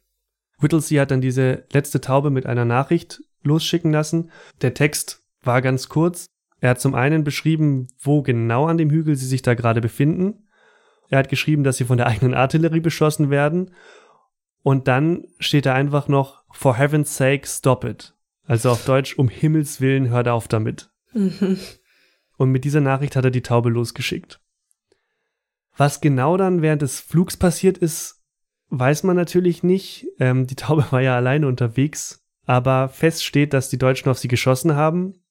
Whittlesey 0.59 0.97
hat 0.97 1.11
dann 1.11 1.21
diese 1.21 1.65
letzte 1.73 2.01
Taube 2.01 2.31
mit 2.31 2.47
einer 2.47 2.65
Nachricht 2.65 3.23
losschicken 3.43 3.93
lassen. 3.93 4.31
Der 4.61 4.75
Text 4.75 5.23
war 5.43 5.63
ganz 5.63 5.89
kurz. 5.89 6.27
Er 6.61 6.71
hat 6.71 6.81
zum 6.81 6.95
einen 6.95 7.25
beschrieben, 7.25 7.89
wo 7.99 8.23
genau 8.23 8.67
an 8.67 8.77
dem 8.77 8.91
Hügel 8.91 9.17
sie 9.17 9.27
sich 9.27 9.43
da 9.43 9.55
gerade 9.55 9.81
befinden. 9.81 10.47
Er 11.09 11.19
hat 11.19 11.29
geschrieben, 11.29 11.65
dass 11.65 11.79
sie 11.79 11.85
von 11.85 11.97
der 11.97 12.07
eigenen 12.07 12.35
Artillerie 12.35 12.81
beschossen 12.81 13.31
werden. 13.31 13.75
Und 14.63 14.89
dann 14.89 15.25
steht 15.39 15.67
da 15.67 15.75
einfach 15.75 16.09
noch, 16.09 16.45
for 16.53 16.77
heaven's 16.77 17.17
sake, 17.17 17.47
stop 17.47 17.85
it. 17.85 18.15
Also 18.47 18.71
auf 18.71 18.85
Deutsch, 18.85 19.17
um 19.19 19.29
Himmels 19.29 19.81
Willen, 19.81 20.11
hört 20.11 20.29
auf 20.29 20.49
damit. 20.49 20.91
Mhm. 21.13 21.59
Und 22.41 22.53
mit 22.53 22.65
dieser 22.65 22.81
Nachricht 22.81 23.17
hat 23.17 23.25
er 23.27 23.31
die 23.31 23.43
Taube 23.43 23.69
losgeschickt. 23.69 24.41
Was 25.77 26.01
genau 26.01 26.39
dann 26.39 26.63
während 26.63 26.81
des 26.81 26.99
Flugs 26.99 27.37
passiert 27.37 27.77
ist, 27.77 28.25
weiß 28.71 29.03
man 29.03 29.15
natürlich 29.15 29.63
nicht. 29.63 30.07
Ähm, 30.19 30.47
die 30.47 30.55
Taube 30.57 30.87
war 30.91 31.03
ja 31.03 31.15
alleine 31.15 31.47
unterwegs, 31.47 32.25
aber 32.47 32.89
fest 32.89 33.27
steht, 33.27 33.53
dass 33.53 33.69
die 33.69 33.77
Deutschen 33.77 34.09
auf 34.09 34.19
sie 34.19 34.29
geschossen 34.29 34.75
haben 34.75 35.23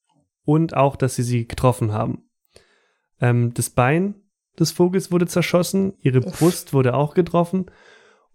und 0.45 0.77
auch, 0.77 0.95
dass 0.95 1.15
sie 1.15 1.23
sie 1.23 1.47
getroffen 1.47 1.93
haben. 1.93 2.29
Ähm, 3.19 3.55
das 3.55 3.71
Bein 3.71 4.13
des 4.59 4.69
Vogels 4.69 5.11
wurde 5.11 5.25
zerschossen, 5.25 5.93
ihre. 6.03 6.19
Brust 6.19 6.73
wurde 6.73 6.93
auch 6.93 7.15
getroffen 7.15 7.71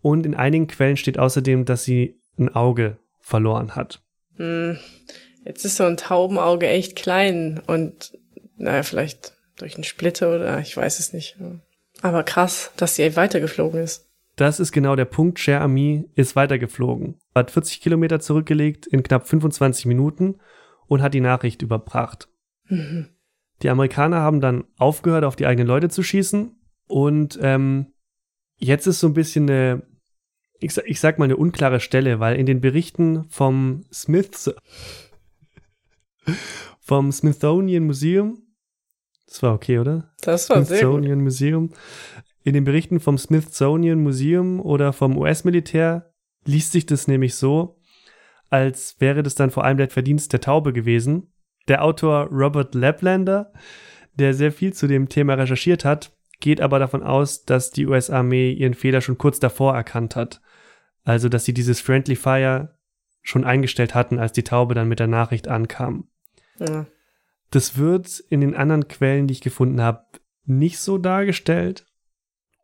und 0.00 0.26
in 0.26 0.34
einigen 0.34 0.66
Quellen 0.66 0.96
steht 0.96 1.20
außerdem, 1.20 1.64
dass 1.64 1.84
sie 1.84 2.20
ein 2.40 2.48
Auge 2.48 2.98
verloren 3.20 3.76
hat. 3.76 4.02
Hm, 4.34 4.80
jetzt 5.44 5.64
ist 5.64 5.76
so 5.76 5.84
ein 5.84 5.96
Taubenauge 5.96 6.66
echt 6.66 6.96
klein 6.96 7.62
und 7.68 8.18
naja, 8.56 8.82
vielleicht 8.82 9.34
durch 9.56 9.74
einen 9.74 9.84
Splitter 9.84 10.34
oder 10.34 10.60
ich 10.60 10.76
weiß 10.76 10.98
es 10.98 11.12
nicht. 11.12 11.36
Aber 12.02 12.22
krass, 12.22 12.72
dass 12.76 12.96
sie 12.96 13.16
weitergeflogen 13.16 13.80
ist. 13.80 14.08
Das 14.36 14.58
ist 14.58 14.72
genau 14.72 14.96
der 14.96 15.04
Punkt. 15.04 15.38
Cher 15.38 15.60
Ami 15.60 16.08
ist 16.16 16.34
weitergeflogen, 16.34 17.18
hat 17.34 17.50
40 17.50 17.80
Kilometer 17.80 18.18
zurückgelegt 18.18 18.86
in 18.86 19.02
knapp 19.02 19.28
25 19.28 19.86
Minuten 19.86 20.40
und 20.86 21.02
hat 21.02 21.14
die 21.14 21.20
Nachricht 21.20 21.62
überbracht. 21.62 22.28
Mhm. 22.68 23.10
Die 23.62 23.70
Amerikaner 23.70 24.20
haben 24.20 24.40
dann 24.40 24.64
aufgehört, 24.76 25.24
auf 25.24 25.36
die 25.36 25.46
eigenen 25.46 25.68
Leute 25.68 25.88
zu 25.88 26.02
schießen 26.02 26.56
und 26.88 27.38
ähm, 27.40 27.92
jetzt 28.58 28.86
ist 28.86 29.00
so 29.00 29.06
ein 29.06 29.14
bisschen 29.14 29.48
eine, 29.48 29.86
ich, 30.58 30.76
ich 30.78 31.00
sag 31.00 31.18
mal 31.18 31.26
eine 31.26 31.36
unklare 31.36 31.80
Stelle, 31.80 32.20
weil 32.20 32.36
in 32.36 32.46
den 32.46 32.60
Berichten 32.60 33.24
vom 33.30 33.84
Smiths, 33.92 34.52
vom 36.80 37.12
Smithsonian 37.12 37.84
Museum, 37.84 38.43
das 39.34 39.42
war 39.42 39.52
okay, 39.52 39.80
oder? 39.80 40.12
Das 40.20 40.48
war 40.48 40.64
sehr 40.64 40.86
gut. 40.86 41.04
Museum. 41.04 41.70
In 42.44 42.54
den 42.54 42.62
Berichten 42.62 43.00
vom 43.00 43.18
Smithsonian 43.18 44.00
Museum 44.00 44.60
oder 44.60 44.92
vom 44.92 45.18
US-Militär 45.18 46.12
liest 46.44 46.70
sich 46.70 46.86
das 46.86 47.08
nämlich 47.08 47.34
so, 47.34 47.80
als 48.48 48.94
wäre 49.00 49.24
das 49.24 49.34
dann 49.34 49.50
vor 49.50 49.64
allem 49.64 49.76
der 49.76 49.90
Verdienst 49.90 50.32
der 50.32 50.40
Taube 50.40 50.72
gewesen. 50.72 51.32
Der 51.66 51.82
Autor 51.82 52.28
Robert 52.30 52.76
Laplander, 52.76 53.52
der 54.14 54.34
sehr 54.34 54.52
viel 54.52 54.72
zu 54.72 54.86
dem 54.86 55.08
Thema 55.08 55.34
recherchiert 55.34 55.84
hat, 55.84 56.16
geht 56.38 56.60
aber 56.60 56.78
davon 56.78 57.02
aus, 57.02 57.44
dass 57.44 57.72
die 57.72 57.86
US-Armee 57.86 58.52
ihren 58.52 58.74
Fehler 58.74 59.00
schon 59.00 59.18
kurz 59.18 59.40
davor 59.40 59.74
erkannt 59.74 60.14
hat. 60.14 60.42
Also, 61.02 61.28
dass 61.28 61.44
sie 61.44 61.54
dieses 61.54 61.80
Friendly 61.80 62.14
Fire 62.14 62.78
schon 63.20 63.42
eingestellt 63.42 63.96
hatten, 63.96 64.20
als 64.20 64.30
die 64.30 64.44
Taube 64.44 64.74
dann 64.74 64.86
mit 64.86 65.00
der 65.00 65.08
Nachricht 65.08 65.48
ankam. 65.48 66.06
Ja. 66.60 66.86
Das 67.50 67.76
wird 67.76 68.20
in 68.30 68.40
den 68.40 68.54
anderen 68.54 68.88
Quellen, 68.88 69.26
die 69.26 69.32
ich 69.32 69.40
gefunden 69.40 69.80
habe, 69.80 70.04
nicht 70.44 70.78
so 70.78 70.98
dargestellt. 70.98 71.86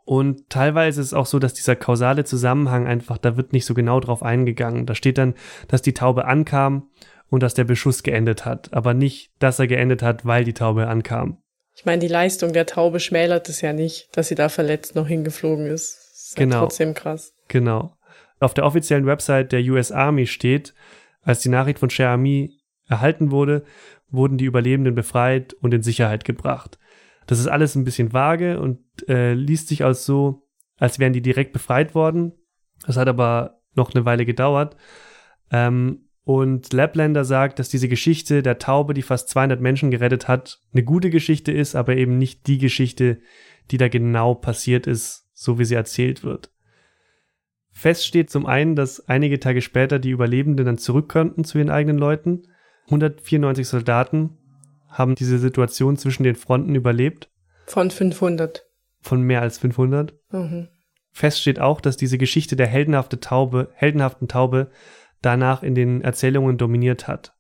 Und 0.04 0.48
teilweise 0.50 1.00
ist 1.00 1.08
es 1.08 1.14
auch 1.14 1.26
so, 1.26 1.38
dass 1.38 1.54
dieser 1.54 1.76
kausale 1.76 2.24
Zusammenhang 2.24 2.86
einfach, 2.86 3.18
da 3.18 3.36
wird 3.36 3.52
nicht 3.52 3.64
so 3.64 3.74
genau 3.74 4.00
drauf 4.00 4.22
eingegangen. 4.22 4.86
Da 4.86 4.94
steht 4.94 5.18
dann, 5.18 5.34
dass 5.68 5.82
die 5.82 5.94
Taube 5.94 6.24
ankam 6.24 6.90
und 7.28 7.42
dass 7.42 7.54
der 7.54 7.64
Beschuss 7.64 8.02
geendet 8.02 8.44
hat, 8.44 8.72
aber 8.72 8.92
nicht, 8.92 9.30
dass 9.38 9.60
er 9.60 9.68
geendet 9.68 10.02
hat, 10.02 10.26
weil 10.26 10.44
die 10.44 10.52
Taube 10.52 10.88
ankam. 10.88 11.38
Ich 11.76 11.84
meine, 11.84 12.00
die 12.00 12.08
Leistung 12.08 12.52
der 12.52 12.66
Taube 12.66 13.00
schmälert 13.00 13.48
es 13.48 13.60
ja 13.60 13.72
nicht, 13.72 14.08
dass 14.12 14.28
sie 14.28 14.34
da 14.34 14.48
verletzt 14.48 14.96
noch 14.96 15.06
hingeflogen 15.06 15.66
ist. 15.66 15.96
Das 15.96 16.26
ist 16.28 16.36
genau. 16.36 16.56
Ja 16.56 16.60
trotzdem 16.62 16.94
krass. 16.94 17.32
Genau. 17.48 17.96
Auf 18.40 18.54
der 18.54 18.66
offiziellen 18.66 19.06
Website 19.06 19.52
der 19.52 19.60
US 19.62 19.92
Army 19.92 20.26
steht, 20.26 20.74
als 21.22 21.40
die 21.40 21.48
Nachricht 21.48 21.78
von 21.78 21.90
Cher 21.90 22.10
Ami 22.10 22.58
erhalten 22.88 23.30
wurde, 23.30 23.64
wurden 24.10 24.38
die 24.38 24.44
Überlebenden 24.44 24.94
befreit 24.94 25.54
und 25.54 25.72
in 25.74 25.82
Sicherheit 25.82 26.24
gebracht. 26.24 26.78
Das 27.26 27.38
ist 27.38 27.46
alles 27.46 27.74
ein 27.74 27.84
bisschen 27.84 28.12
vage 28.12 28.60
und 28.60 28.80
äh, 29.08 29.34
liest 29.34 29.68
sich 29.68 29.84
als 29.84 30.04
so, 30.04 30.48
als 30.78 30.98
wären 30.98 31.12
die 31.12 31.22
direkt 31.22 31.52
befreit 31.52 31.94
worden. 31.94 32.32
Das 32.86 32.96
hat 32.96 33.08
aber 33.08 33.60
noch 33.74 33.94
eine 33.94 34.04
Weile 34.04 34.26
gedauert. 34.26 34.76
Ähm, 35.50 36.08
und 36.24 36.72
Laplander 36.72 37.24
sagt, 37.24 37.58
dass 37.58 37.68
diese 37.68 37.88
Geschichte 37.88 38.42
der 38.42 38.58
Taube, 38.58 38.94
die 38.94 39.02
fast 39.02 39.28
200 39.30 39.60
Menschen 39.60 39.90
gerettet 39.90 40.28
hat, 40.28 40.60
eine 40.72 40.84
gute 40.84 41.10
Geschichte 41.10 41.50
ist, 41.52 41.74
aber 41.74 41.96
eben 41.96 42.18
nicht 42.18 42.46
die 42.46 42.58
Geschichte, 42.58 43.20
die 43.70 43.78
da 43.78 43.88
genau 43.88 44.34
passiert 44.34 44.86
ist, 44.86 45.28
so 45.32 45.58
wie 45.58 45.64
sie 45.64 45.74
erzählt 45.74 46.22
wird. 46.22 46.52
Fest 47.72 48.06
steht 48.06 48.30
zum 48.30 48.46
einen, 48.46 48.76
dass 48.76 49.08
einige 49.08 49.40
Tage 49.40 49.62
später 49.62 49.98
die 49.98 50.10
Überlebenden 50.10 50.66
dann 50.66 50.78
zurück 50.78 51.08
könnten 51.08 51.44
zu 51.44 51.58
ihren 51.58 51.70
eigenen 51.70 51.98
Leuten. 51.98 52.42
194 52.90 53.66
Soldaten 53.66 54.36
haben 54.88 55.14
diese 55.14 55.38
Situation 55.38 55.96
zwischen 55.96 56.24
den 56.24 56.34
Fronten 56.34 56.74
überlebt. 56.74 57.30
Von 57.66 57.90
500. 57.90 58.66
Von 59.00 59.22
mehr 59.22 59.40
als 59.40 59.58
500. 59.58 60.14
Mhm. 60.32 60.68
Fest 61.12 61.40
steht 61.40 61.60
auch, 61.60 61.80
dass 61.80 61.96
diese 61.96 62.18
Geschichte 62.18 62.56
der 62.56 62.66
heldenhafte 62.66 63.20
Taube, 63.20 63.70
heldenhaften 63.74 64.28
Taube 64.28 64.70
danach 65.22 65.62
in 65.62 65.74
den 65.74 66.02
Erzählungen 66.02 66.58
dominiert 66.58 67.08
hat. 67.08 67.34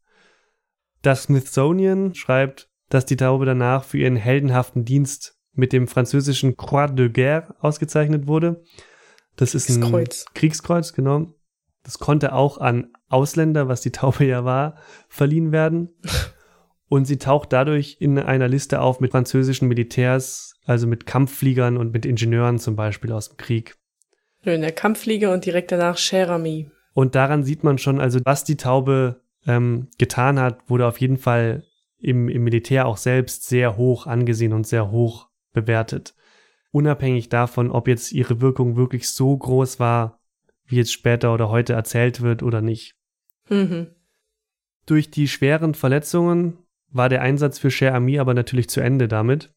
Das 1.02 1.24
Smithsonian 1.24 2.14
schreibt, 2.14 2.68
dass 2.88 3.06
die 3.06 3.16
Taube 3.16 3.46
danach 3.46 3.84
für 3.84 3.98
ihren 3.98 4.16
heldenhaften 4.16 4.84
Dienst 4.84 5.38
mit 5.52 5.72
dem 5.72 5.88
französischen 5.88 6.56
Croix 6.56 6.94
de 6.94 7.08
Guerre 7.08 7.54
ausgezeichnet 7.60 8.26
wurde. 8.26 8.62
Das 9.36 9.54
ist 9.54 9.68
ein 9.68 9.80
Kriegskreuz, 9.80 10.24
Kriegskreuz 10.34 10.92
genau. 10.92 11.34
Das 11.82 11.98
konnte 11.98 12.34
auch 12.34 12.58
an 12.58 12.92
Ausländer, 13.08 13.68
was 13.68 13.80
die 13.80 13.92
Taube 13.92 14.24
ja 14.24 14.44
war, 14.44 14.76
verliehen 15.08 15.52
werden. 15.52 15.90
und 16.88 17.06
sie 17.06 17.18
taucht 17.18 17.52
dadurch 17.52 17.96
in 18.00 18.18
einer 18.18 18.48
Liste 18.48 18.80
auf 18.80 19.00
mit 19.00 19.12
französischen 19.12 19.68
Militärs, 19.68 20.54
also 20.66 20.86
mit 20.86 21.06
Kampffliegern 21.06 21.76
und 21.76 21.92
mit 21.92 22.04
Ingenieuren 22.04 22.58
zum 22.58 22.76
Beispiel 22.76 23.12
aus 23.12 23.28
dem 23.28 23.36
Krieg. 23.36 23.76
In 24.42 24.62
der 24.62 24.72
Kampfflieger 24.72 25.32
und 25.32 25.44
direkt 25.44 25.70
danach 25.70 25.98
Cherami. 25.98 26.70
Und 26.94 27.14
daran 27.14 27.44
sieht 27.44 27.62
man 27.62 27.78
schon, 27.78 28.00
also 28.00 28.20
was 28.24 28.44
die 28.44 28.56
Taube 28.56 29.22
ähm, 29.46 29.88
getan 29.98 30.38
hat, 30.38 30.68
wurde 30.68 30.86
auf 30.86 31.00
jeden 31.00 31.18
Fall 31.18 31.64
im, 31.98 32.28
im 32.28 32.42
Militär 32.42 32.86
auch 32.86 32.96
selbst 32.96 33.48
sehr 33.48 33.76
hoch 33.76 34.06
angesehen 34.06 34.52
und 34.52 34.66
sehr 34.66 34.90
hoch 34.90 35.28
bewertet. 35.52 36.14
Unabhängig 36.72 37.28
davon, 37.28 37.70
ob 37.70 37.88
jetzt 37.88 38.12
ihre 38.12 38.40
Wirkung 38.40 38.76
wirklich 38.76 39.08
so 39.10 39.36
groß 39.36 39.80
war, 39.80 40.19
wie 40.70 40.76
jetzt 40.76 40.92
später 40.92 41.34
oder 41.34 41.50
heute 41.50 41.72
erzählt 41.72 42.20
wird 42.20 42.42
oder 42.42 42.60
nicht. 42.60 42.94
Mhm. 43.48 43.88
Durch 44.86 45.10
die 45.10 45.28
schweren 45.28 45.74
Verletzungen 45.74 46.58
war 46.88 47.08
der 47.08 47.22
Einsatz 47.22 47.58
für 47.58 47.70
Cher 47.70 47.94
Ami 47.94 48.18
aber 48.18 48.34
natürlich 48.34 48.68
zu 48.68 48.80
Ende 48.80 49.08
damit. 49.08 49.52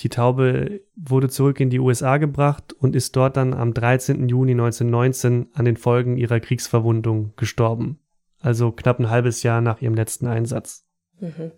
Die 0.00 0.08
Taube 0.08 0.80
wurde 0.94 1.28
zurück 1.28 1.58
in 1.58 1.70
die 1.70 1.80
USA 1.80 2.18
gebracht 2.18 2.72
und 2.72 2.94
ist 2.94 3.16
dort 3.16 3.36
dann 3.36 3.52
am 3.52 3.74
13. 3.74 4.28
Juni 4.28 4.52
1919 4.52 5.48
an 5.54 5.64
den 5.64 5.76
Folgen 5.76 6.16
ihrer 6.16 6.38
Kriegsverwundung 6.38 7.32
gestorben. 7.36 7.98
Also 8.40 8.70
knapp 8.70 9.00
ein 9.00 9.10
halbes 9.10 9.42
Jahr 9.42 9.60
nach 9.60 9.82
ihrem 9.82 9.94
letzten 9.94 10.28
Einsatz. 10.28 10.86
Mhm. 11.20 11.50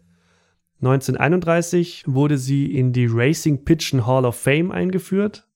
1931 0.80 2.04
wurde 2.06 2.38
sie 2.38 2.74
in 2.74 2.94
die 2.94 3.06
Racing 3.06 3.64
Pigeon 3.64 4.06
Hall 4.06 4.24
of 4.24 4.36
Fame 4.36 4.70
eingeführt. 4.70 5.46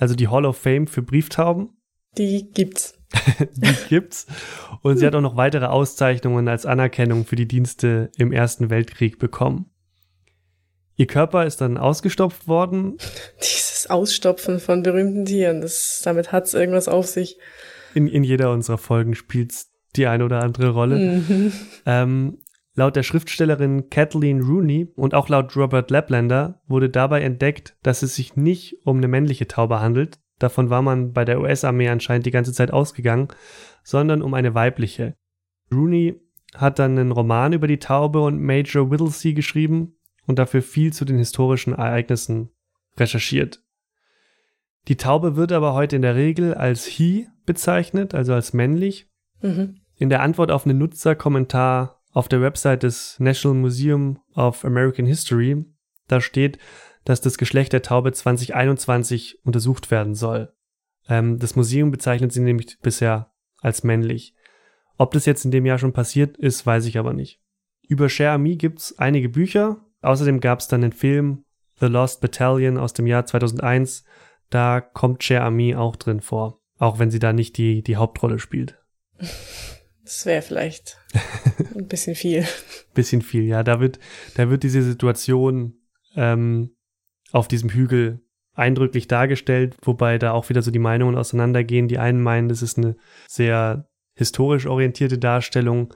Also 0.00 0.14
die 0.14 0.28
Hall 0.28 0.46
of 0.46 0.56
Fame 0.56 0.86
für 0.86 1.02
Brieftauben. 1.02 1.76
Die 2.18 2.50
gibt's. 2.52 2.98
die 3.56 3.74
gibt's. 3.88 4.26
Und 4.82 4.98
sie 4.98 5.06
hat 5.06 5.14
auch 5.14 5.20
noch 5.20 5.36
weitere 5.36 5.66
Auszeichnungen 5.66 6.48
als 6.48 6.66
Anerkennung 6.66 7.24
für 7.24 7.36
die 7.36 7.48
Dienste 7.48 8.10
im 8.16 8.32
Ersten 8.32 8.70
Weltkrieg 8.70 9.18
bekommen. 9.18 9.70
Ihr 10.96 11.06
Körper 11.06 11.46
ist 11.46 11.60
dann 11.60 11.78
ausgestopft 11.78 12.46
worden. 12.46 12.96
Dieses 13.40 13.86
Ausstopfen 13.88 14.60
von 14.60 14.82
berühmten 14.82 15.24
Tieren, 15.24 15.62
das, 15.62 16.02
damit 16.04 16.32
hat's 16.32 16.54
irgendwas 16.54 16.88
auf 16.88 17.06
sich. 17.06 17.38
In, 17.94 18.06
in 18.06 18.24
jeder 18.24 18.52
unserer 18.52 18.78
Folgen 18.78 19.14
spielt's 19.14 19.72
die 19.96 20.06
eine 20.06 20.24
oder 20.24 20.42
andere 20.42 20.70
Rolle. 20.70 20.98
Mhm. 20.98 21.52
Ähm, 21.86 22.38
laut 22.74 22.96
der 22.96 23.02
Schriftstellerin 23.02 23.90
Kathleen 23.90 24.42
Rooney 24.42 24.92
und 24.96 25.14
auch 25.14 25.28
laut 25.28 25.56
Robert 25.56 25.90
Laplander 25.90 26.62
wurde 26.66 26.88
dabei 26.88 27.22
entdeckt, 27.22 27.76
dass 27.82 28.02
es 28.02 28.14
sich 28.14 28.36
nicht 28.36 28.76
um 28.84 28.98
eine 28.98 29.08
männliche 29.08 29.48
Taube 29.48 29.80
handelt, 29.80 30.18
davon 30.42 30.70
war 30.70 30.82
man 30.82 31.12
bei 31.12 31.24
der 31.24 31.40
US-Armee 31.40 31.88
anscheinend 31.88 32.26
die 32.26 32.30
ganze 32.30 32.52
Zeit 32.52 32.72
ausgegangen, 32.72 33.28
sondern 33.82 34.22
um 34.22 34.34
eine 34.34 34.54
weibliche. 34.54 35.16
Rooney 35.72 36.20
hat 36.54 36.78
dann 36.78 36.98
einen 36.98 37.12
Roman 37.12 37.52
über 37.52 37.66
die 37.66 37.78
Taube 37.78 38.20
und 38.20 38.40
Major 38.40 38.90
Whittlesey 38.90 39.34
geschrieben 39.34 39.96
und 40.26 40.38
dafür 40.38 40.62
viel 40.62 40.92
zu 40.92 41.04
den 41.04 41.18
historischen 41.18 41.74
Ereignissen 41.74 42.50
recherchiert. 42.96 43.62
Die 44.88 44.96
Taube 44.96 45.36
wird 45.36 45.52
aber 45.52 45.74
heute 45.74 45.96
in 45.96 46.02
der 46.02 46.16
Regel 46.16 46.54
als 46.54 46.86
he 46.86 47.28
bezeichnet, 47.46 48.14
also 48.14 48.34
als 48.34 48.52
männlich. 48.52 49.08
Mhm. 49.40 49.80
In 49.96 50.08
der 50.08 50.22
Antwort 50.22 50.50
auf 50.50 50.66
einen 50.66 50.78
Nutzerkommentar 50.78 52.00
auf 52.12 52.28
der 52.28 52.42
Website 52.42 52.82
des 52.82 53.18
National 53.18 53.56
Museum 53.56 54.18
of 54.34 54.64
American 54.64 55.06
History, 55.06 55.64
da 56.08 56.20
steht, 56.20 56.58
dass 57.04 57.20
das 57.20 57.38
Geschlecht 57.38 57.72
der 57.72 57.82
Taube 57.82 58.12
2021 58.12 59.44
untersucht 59.44 59.90
werden 59.90 60.14
soll. 60.14 60.52
Ähm, 61.08 61.38
das 61.38 61.56
Museum 61.56 61.90
bezeichnet 61.90 62.32
sie 62.32 62.40
nämlich 62.40 62.78
bisher 62.80 63.32
als 63.60 63.82
männlich. 63.82 64.34
Ob 64.98 65.12
das 65.12 65.26
jetzt 65.26 65.44
in 65.44 65.50
dem 65.50 65.66
Jahr 65.66 65.78
schon 65.78 65.92
passiert 65.92 66.36
ist, 66.36 66.64
weiß 66.66 66.86
ich 66.86 66.98
aber 66.98 67.12
nicht. 67.12 67.40
Über 67.88 68.08
Cher 68.08 68.32
Ami 68.32 68.56
gibt's 68.56 68.98
einige 68.98 69.28
Bücher. 69.28 69.84
Außerdem 70.00 70.40
gab 70.40 70.60
es 70.60 70.68
dann 70.68 70.82
den 70.82 70.92
Film 70.92 71.44
The 71.80 71.86
Lost 71.86 72.20
Battalion 72.20 72.78
aus 72.78 72.92
dem 72.92 73.06
Jahr 73.06 73.26
2001. 73.26 74.04
Da 74.50 74.80
kommt 74.80 75.24
Cher 75.24 75.44
Ami 75.44 75.74
auch 75.74 75.96
drin 75.96 76.20
vor, 76.20 76.60
auch 76.78 76.98
wenn 76.98 77.10
sie 77.10 77.18
da 77.18 77.32
nicht 77.32 77.56
die, 77.56 77.82
die 77.82 77.96
Hauptrolle 77.96 78.38
spielt. 78.38 78.78
Das 80.04 80.26
wäre 80.26 80.42
vielleicht 80.42 80.98
ein 81.74 81.88
bisschen 81.88 82.14
viel. 82.14 82.46
bisschen 82.94 83.22
viel, 83.22 83.44
ja. 83.44 83.62
Da 83.62 83.80
wird, 83.80 83.98
da 84.34 84.50
wird 84.50 84.62
diese 84.62 84.82
Situation 84.82 85.74
ähm, 86.16 86.74
auf 87.32 87.48
diesem 87.48 87.70
Hügel 87.70 88.20
eindrücklich 88.54 89.08
dargestellt, 89.08 89.76
wobei 89.82 90.18
da 90.18 90.32
auch 90.32 90.48
wieder 90.48 90.62
so 90.62 90.70
die 90.70 90.78
Meinungen 90.78 91.16
auseinandergehen. 91.16 91.88
Die 91.88 91.98
einen 91.98 92.22
meinen, 92.22 92.48
das 92.48 92.62
ist 92.62 92.78
eine 92.78 92.96
sehr 93.26 93.88
historisch 94.14 94.66
orientierte 94.66 95.18
Darstellung. 95.18 95.94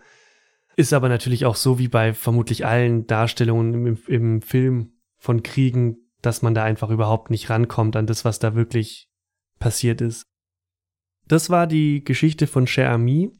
Ist 0.75 0.93
aber 0.93 1.09
natürlich 1.09 1.45
auch 1.45 1.57
so 1.57 1.79
wie 1.79 1.89
bei 1.89 2.15
vermutlich 2.15 2.67
allen 2.67 3.07
Darstellungen 3.07 3.87
im, 3.87 3.99
im 4.07 4.43
Film 4.43 4.93
von 5.19 5.43
Kriegen, 5.43 5.99
dass 6.23 6.43
man 6.43 6.55
da 6.55 6.65
einfach 6.65 6.91
überhaupt 6.91 7.31
nicht 7.31 7.51
rankommt 7.51 7.97
an 7.97 8.07
das, 8.07 8.25
was 8.25 8.39
da 8.39 8.55
wirklich 8.55 9.11
passiert 9.59 10.01
ist. 10.01 10.27
Das 11.29 11.51
war 11.51 11.67
die 11.67 12.05
Geschichte 12.05 12.47
von 12.47 12.67
Cher 12.67 12.91
Ami. 12.91 13.33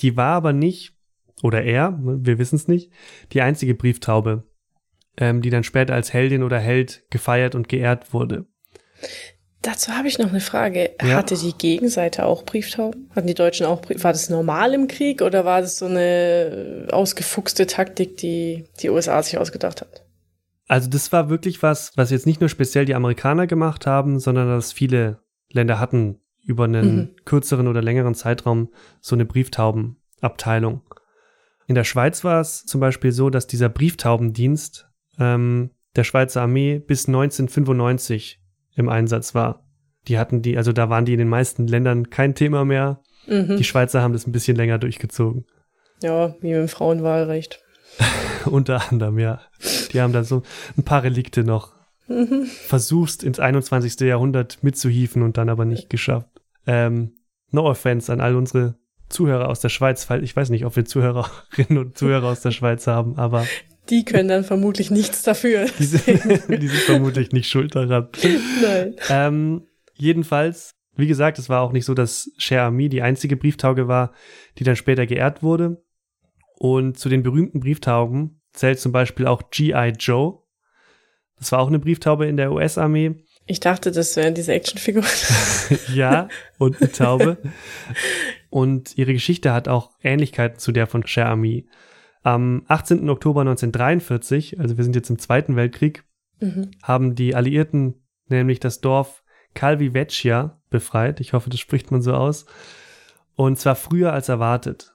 Die 0.00 0.16
war 0.16 0.34
aber 0.34 0.52
nicht, 0.52 0.96
oder 1.42 1.62
er, 1.62 1.98
wir 2.00 2.38
wissen 2.38 2.56
es 2.56 2.68
nicht, 2.68 2.92
die 3.32 3.42
einzige 3.42 3.74
Brieftaube, 3.74 4.48
ähm, 5.18 5.42
die 5.42 5.50
dann 5.50 5.64
später 5.64 5.94
als 5.94 6.12
Heldin 6.12 6.42
oder 6.42 6.58
Held 6.58 7.04
gefeiert 7.10 7.54
und 7.54 7.68
geehrt 7.68 8.14
wurde. 8.14 8.46
Dazu 9.62 9.92
habe 9.92 10.06
ich 10.06 10.18
noch 10.18 10.28
eine 10.28 10.40
Frage. 10.40 10.90
Ja. 11.02 11.16
Hatte 11.16 11.36
die 11.36 11.52
Gegenseite 11.52 12.24
auch 12.24 12.44
Brieftauben? 12.44 13.10
Hatten 13.14 13.26
die 13.26 13.34
Deutschen 13.34 13.66
auch 13.66 13.82
Brief 13.82 14.04
War 14.04 14.12
das 14.12 14.30
normal 14.30 14.72
im 14.72 14.86
Krieg 14.86 15.20
oder 15.20 15.44
war 15.44 15.60
das 15.60 15.78
so 15.78 15.86
eine 15.86 16.86
ausgefuchste 16.92 17.66
Taktik, 17.66 18.16
die 18.18 18.66
die 18.80 18.90
USA 18.90 19.20
sich 19.22 19.36
ausgedacht 19.36 19.80
hat? 19.80 20.04
Also 20.68 20.88
das 20.88 21.10
war 21.12 21.28
wirklich 21.28 21.62
was, 21.62 21.92
was 21.96 22.10
jetzt 22.10 22.26
nicht 22.26 22.40
nur 22.40 22.50
speziell 22.50 22.84
die 22.84 22.94
Amerikaner 22.94 23.46
gemacht 23.46 23.86
haben, 23.86 24.20
sondern 24.20 24.48
dass 24.48 24.72
viele 24.72 25.18
Länder 25.50 25.80
hatten 25.80 26.20
über 26.44 26.64
einen 26.64 26.96
mhm. 26.96 27.16
kürzeren 27.24 27.66
oder 27.66 27.82
längeren 27.82 28.14
Zeitraum 28.14 28.68
so 29.00 29.16
eine 29.16 29.24
Brieftaubenabteilung. 29.24 30.82
In 31.66 31.74
der 31.74 31.84
Schweiz 31.84 32.22
war 32.22 32.40
es 32.40 32.64
zum 32.64 32.80
Beispiel 32.80 33.12
so, 33.12 33.28
dass 33.28 33.46
dieser 33.46 33.68
Brieftaubendienst 33.68 34.87
ähm, 35.18 35.70
der 35.96 36.04
Schweizer 36.04 36.42
Armee 36.42 36.78
bis 36.78 37.08
1995 37.08 38.40
im 38.74 38.88
Einsatz 38.88 39.34
war. 39.34 39.64
Die 40.06 40.18
hatten 40.18 40.42
die, 40.42 40.56
also 40.56 40.72
da 40.72 40.88
waren 40.88 41.04
die 41.04 41.12
in 41.12 41.18
den 41.18 41.28
meisten 41.28 41.66
Ländern 41.66 42.10
kein 42.10 42.34
Thema 42.34 42.64
mehr. 42.64 43.00
Mhm. 43.26 43.56
Die 43.56 43.64
Schweizer 43.64 44.00
haben 44.00 44.12
das 44.12 44.26
ein 44.26 44.32
bisschen 44.32 44.56
länger 44.56 44.78
durchgezogen. 44.78 45.44
Ja, 46.02 46.34
wie 46.40 46.48
mit 46.48 46.56
dem 46.56 46.68
Frauenwahlrecht. 46.68 47.60
Unter 48.46 48.90
anderem, 48.90 49.18
ja. 49.18 49.40
Die 49.92 50.00
haben 50.00 50.12
da 50.12 50.22
so 50.22 50.42
ein 50.76 50.84
paar 50.84 51.02
Relikte 51.02 51.44
noch 51.44 51.74
mhm. 52.06 52.44
versuchst, 52.44 53.24
ins 53.24 53.40
21. 53.40 54.00
Jahrhundert 54.00 54.62
mitzuhieven 54.62 55.22
und 55.22 55.36
dann 55.36 55.48
aber 55.48 55.64
nicht 55.64 55.90
geschafft. 55.90 56.28
Ähm, 56.66 57.16
no 57.50 57.68
offense 57.68 58.12
an 58.12 58.20
all 58.20 58.36
unsere 58.36 58.76
Zuhörer 59.08 59.48
aus 59.48 59.60
der 59.60 59.70
Schweiz, 59.70 60.08
weil 60.10 60.22
ich 60.22 60.36
weiß 60.36 60.50
nicht, 60.50 60.64
ob 60.64 60.76
wir 60.76 60.84
Zuhörerinnen 60.84 61.78
und 61.78 61.98
Zuhörer 61.98 62.28
aus 62.28 62.42
der 62.42 62.50
Schweiz 62.50 62.86
haben, 62.86 63.16
aber 63.16 63.46
die 63.90 64.04
können 64.04 64.28
dann 64.28 64.44
vermutlich 64.44 64.90
nichts 64.90 65.22
dafür. 65.22 65.66
Die 65.78 65.84
sind, 65.84 66.06
die 66.48 66.68
sind 66.68 66.80
vermutlich 66.82 67.32
nicht 67.32 67.48
schuld 67.48 67.74
daran. 67.74 68.08
Nein. 68.62 68.94
Ähm, 69.08 69.66
jedenfalls, 69.94 70.74
wie 70.96 71.06
gesagt, 71.06 71.38
es 71.38 71.48
war 71.48 71.62
auch 71.62 71.72
nicht 71.72 71.84
so, 71.84 71.94
dass 71.94 72.30
Cher 72.38 72.64
Ami 72.64 72.88
die 72.88 73.02
einzige 73.02 73.36
Brieftauge 73.36 73.88
war, 73.88 74.12
die 74.58 74.64
dann 74.64 74.76
später 74.76 75.06
geehrt 75.06 75.42
wurde. 75.42 75.82
Und 76.58 76.98
zu 76.98 77.08
den 77.08 77.22
berühmten 77.22 77.60
Brieftauben 77.60 78.40
zählt 78.52 78.80
zum 78.80 78.92
Beispiel 78.92 79.26
auch 79.26 79.50
G.I. 79.50 79.92
Joe. 79.98 80.38
Das 81.38 81.52
war 81.52 81.60
auch 81.60 81.68
eine 81.68 81.78
Brieftaube 81.78 82.26
in 82.26 82.36
der 82.36 82.52
US-Armee. 82.52 83.24
Ich 83.46 83.60
dachte, 83.60 83.92
das 83.92 84.16
wären 84.16 84.34
diese 84.34 84.52
Actionfiguren. 84.52 85.08
ja, 85.94 86.28
und 86.58 86.80
eine 86.80 86.92
Taube. 86.92 87.38
Und 88.50 88.96
ihre 88.96 89.12
Geschichte 89.12 89.52
hat 89.52 89.68
auch 89.68 89.90
Ähnlichkeiten 90.02 90.58
zu 90.58 90.72
der 90.72 90.86
von 90.86 91.06
Cher 91.06 91.28
Ami. 91.28 91.68
Am 92.22 92.64
18. 92.68 93.08
Oktober 93.08 93.40
1943, 93.40 94.60
also 94.60 94.76
wir 94.76 94.84
sind 94.84 94.96
jetzt 94.96 95.10
im 95.10 95.18
Zweiten 95.18 95.56
Weltkrieg, 95.56 96.04
mhm. 96.40 96.70
haben 96.82 97.14
die 97.14 97.34
Alliierten 97.34 98.02
nämlich 98.28 98.60
das 98.60 98.80
Dorf 98.80 99.22
Calvi 99.54 99.94
Vecchia 99.94 100.60
befreit. 100.70 101.20
Ich 101.20 101.32
hoffe, 101.32 101.50
das 101.50 101.60
spricht 101.60 101.90
man 101.90 102.02
so 102.02 102.14
aus. 102.14 102.46
Und 103.34 103.58
zwar 103.58 103.76
früher 103.76 104.12
als 104.12 104.28
erwartet. 104.28 104.94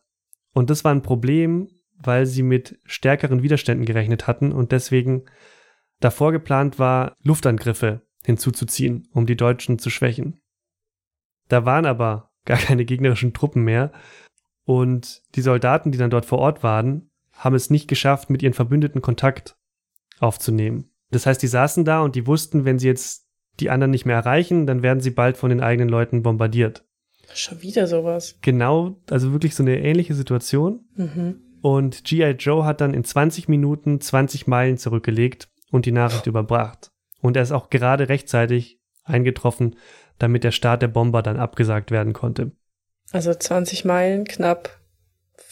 Und 0.54 0.70
das 0.70 0.84
war 0.84 0.94
ein 0.94 1.02
Problem, 1.02 1.70
weil 1.98 2.26
sie 2.26 2.44
mit 2.44 2.80
stärkeren 2.86 3.42
Widerständen 3.42 3.86
gerechnet 3.86 4.28
hatten 4.28 4.52
und 4.52 4.72
deswegen 4.72 5.24
davor 6.00 6.32
geplant 6.32 6.80
war, 6.80 7.16
Luftangriffe 7.24 8.02
hinzuzuziehen, 8.26 9.08
um 9.14 9.26
die 9.26 9.38
Deutschen 9.38 9.80
zu 9.80 9.90
schwächen. 9.90 10.42
Da 11.48 11.66
waren 11.66 11.86
aber 11.86 12.32
gar 12.46 12.58
keine 12.58 12.86
gegnerischen 12.86 13.34
Truppen 13.34 13.64
mehr 13.64 13.92
und 14.66 15.22
die 15.36 15.42
Soldaten, 15.42 15.92
die 15.92 15.98
dann 15.98 16.10
dort 16.10 16.26
vor 16.26 16.40
Ort 16.40 16.64
waren, 16.64 17.10
haben 17.34 17.56
es 17.56 17.70
nicht 17.70 17.88
geschafft, 17.88 18.30
mit 18.30 18.42
ihren 18.42 18.54
Verbündeten 18.54 19.02
Kontakt 19.02 19.58
aufzunehmen. 20.20 20.90
Das 21.12 21.26
heißt, 21.26 21.42
die 21.42 21.48
saßen 21.48 21.86
da 21.86 22.02
und 22.02 22.16
die 22.16 22.28
wussten, 22.28 22.66
wenn 22.66 22.80
sie 22.80 22.88
jetzt 22.88 23.28
die 23.60 23.70
anderen 23.70 23.92
nicht 23.92 24.06
mehr 24.06 24.16
erreichen, 24.16 24.66
dann 24.66 24.82
werden 24.82 25.02
sie 25.02 25.12
bald 25.12 25.38
von 25.38 25.50
den 25.50 25.62
eigenen 25.62 25.90
Leuten 25.90 26.24
bombardiert. 26.24 26.86
Schon 27.34 27.62
wieder 27.62 27.88
sowas. 27.88 28.38
Genau, 28.42 28.98
also 29.10 29.32
wirklich 29.32 29.56
so 29.56 29.64
eine 29.64 29.80
ähnliche 29.80 30.14
Situation. 30.14 30.86
Mhm. 30.96 31.42
Und 31.62 32.04
G.I. 32.04 32.32
Joe 32.32 32.66
hat 32.66 32.82
dann 32.82 32.94
in 32.94 33.04
20 33.04 33.48
Minuten 33.48 34.02
20 34.02 34.48
Meilen 34.48 34.78
zurückgelegt 34.78 35.50
und 35.72 35.86
die 35.86 35.92
Nachricht 35.92 36.28
überbracht. 36.28 36.92
Und 37.22 37.38
er 37.38 37.44
ist 37.44 37.52
auch 37.52 37.70
gerade 37.70 38.10
rechtzeitig 38.10 38.82
eingetroffen, 39.04 39.78
damit 40.20 40.44
der 40.44 40.52
Start 40.52 40.82
der 40.82 40.90
Bomber 40.90 41.22
dann 41.22 41.38
abgesagt 41.38 41.90
werden 41.92 42.14
konnte. 42.14 42.52
Also 43.12 43.34
20 43.34 43.86
Meilen, 43.86 44.26
knapp 44.26 44.80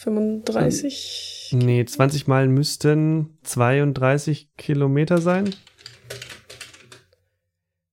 35? 0.02 1.52
Nee, 1.54 1.86
20 1.86 2.26
Meilen 2.28 2.52
müssten 2.52 3.38
32 3.44 4.50
Kilometer 4.58 5.20
sein. 5.20 5.54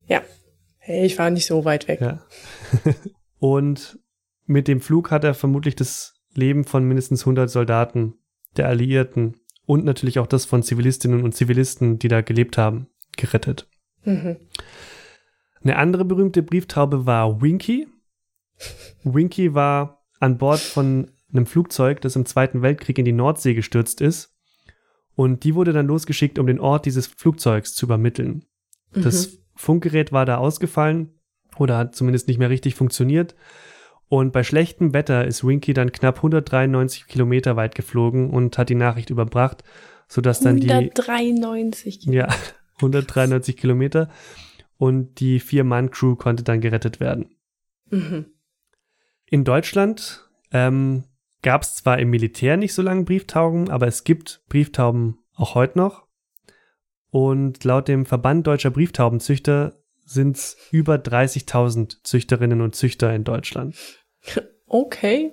Ja. 0.07 0.23
Hey, 0.79 1.05
ich 1.05 1.19
war 1.19 1.29
nicht 1.29 1.45
so 1.45 1.67
weit 1.67 1.87
weg. 1.87 2.01
Ja. 2.01 2.25
Und 3.39 3.99
mit 4.47 4.69
dem 4.69 4.81
Flug 4.81 5.11
hat 5.11 5.23
er 5.23 5.35
vermutlich 5.35 5.77
das 5.77 6.15
Leben 6.35 6.65
von 6.65 6.85
mindestens 6.85 7.23
100 7.23 7.51
Soldaten 7.51 8.15
der 8.57 8.69
Alliierten 8.69 9.37
und 9.67 9.85
natürlich 9.85 10.19
auch 10.19 10.27
das 10.27 10.47
von 10.47 10.63
Zivilistinnen 10.63 11.23
und 11.23 11.35
Zivilisten, 11.35 11.99
die 11.99 12.09
da 12.09 12.23
gelebt 12.23 12.57
haben, 12.57 12.89
gerettet. 13.17 13.69
Mhm. 14.05 14.37
Eine 15.63 15.77
andere 15.77 16.07
berühmte 16.07 16.43
Brieftaube 16.43 17.05
war 17.05 17.43
Winky. 17.43 17.87
Winky 19.05 19.55
war 19.55 20.07
an 20.21 20.39
Bord 20.39 20.61
von 20.61 21.11
einem 21.33 21.47
Flugzeug, 21.47 22.01
das 22.01 22.17
im 22.17 22.27
Zweiten 22.27 22.63
Weltkrieg 22.63 22.99
in 22.99 23.05
die 23.05 23.13
Nordsee 23.13 23.55
gestürzt 23.55 24.01
ist. 24.01 24.35
Und 25.15 25.45
die 25.45 25.55
wurde 25.55 25.73
dann 25.73 25.87
losgeschickt, 25.87 26.39
um 26.39 26.47
den 26.47 26.61
Ort 26.61 26.87
dieses 26.87 27.07
Flugzeugs 27.07 27.75
zu 27.75 27.87
übermitteln. 27.87 28.45
Mhm. 28.95 29.03
Das 29.03 29.39
Funkgerät 29.55 30.13
war 30.13 30.25
da 30.25 30.39
ausgefallen 30.39 31.19
oder 31.57 31.77
hat 31.77 31.97
zumindest 31.97 32.29
nicht 32.29 32.39
mehr 32.39 32.51
richtig 32.51 32.75
funktioniert. 32.75 33.35
Und 34.09 34.33
bei 34.33 34.43
schlechtem 34.43 34.95
Wetter 34.95 35.27
ist 35.27 35.45
Winky 35.45 35.75
dann 35.75 35.93
knapp 35.93 36.17
193 36.17 37.07
Kilometer 37.07 37.57
weit 37.57 37.75
geflogen 37.75 38.31
und 38.31 38.57
hat 38.57 38.71
die 38.71 38.75
Nachricht 38.75 39.11
überbracht, 39.11 39.65
sodass 40.07 40.41
dann 40.41 40.57
193 40.57 41.99
die. 41.99 42.13
Ja, 42.13 42.29
193 42.77 43.57
Kilometer. 43.57 44.09
Und 44.79 45.19
die 45.21 45.41
Vier-Mann-Crew 45.41 46.15
konnte 46.15 46.45
dann 46.45 46.61
gerettet 46.61 47.01
werden. 47.01 47.35
Mhm. 47.91 48.27
In 49.27 49.45
Deutschland 49.45 50.29
ähm, 50.53 51.05
gab 51.43 51.63
es 51.63 51.77
zwar 51.77 51.99
im 51.99 52.11
Militär 52.11 52.57
nicht 52.57 52.75
so 52.75 52.83
lange 52.83 53.05
Brieftauben, 53.05 53.71
aber 53.71 53.87
es 53.87 54.05
gibt 54.05 54.43
Brieftauben 54.49 55.19
auch 55.35 55.55
heute 55.55 55.79
noch. 55.79 56.07
Und 57.11 57.65
laut 57.65 57.89
dem 57.89 58.07
Verband 58.07 58.47
deutscher 58.47 58.71
Brieftaubenzüchter 58.71 59.79
sind 60.05 60.37
es 60.37 60.57
über 60.71 60.97
30.000 60.97 62.03
Züchterinnen 62.03 62.61
und 62.61 62.75
Züchter 62.75 63.15
in 63.15 63.25
Deutschland. 63.25 63.77
Okay. 64.67 65.33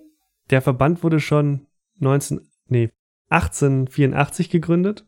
Der 0.50 0.62
Verband 0.62 1.04
wurde 1.04 1.20
schon 1.20 1.68
19, 1.98 2.48
nee, 2.68 2.90
1884 3.30 4.50
gegründet, 4.50 5.06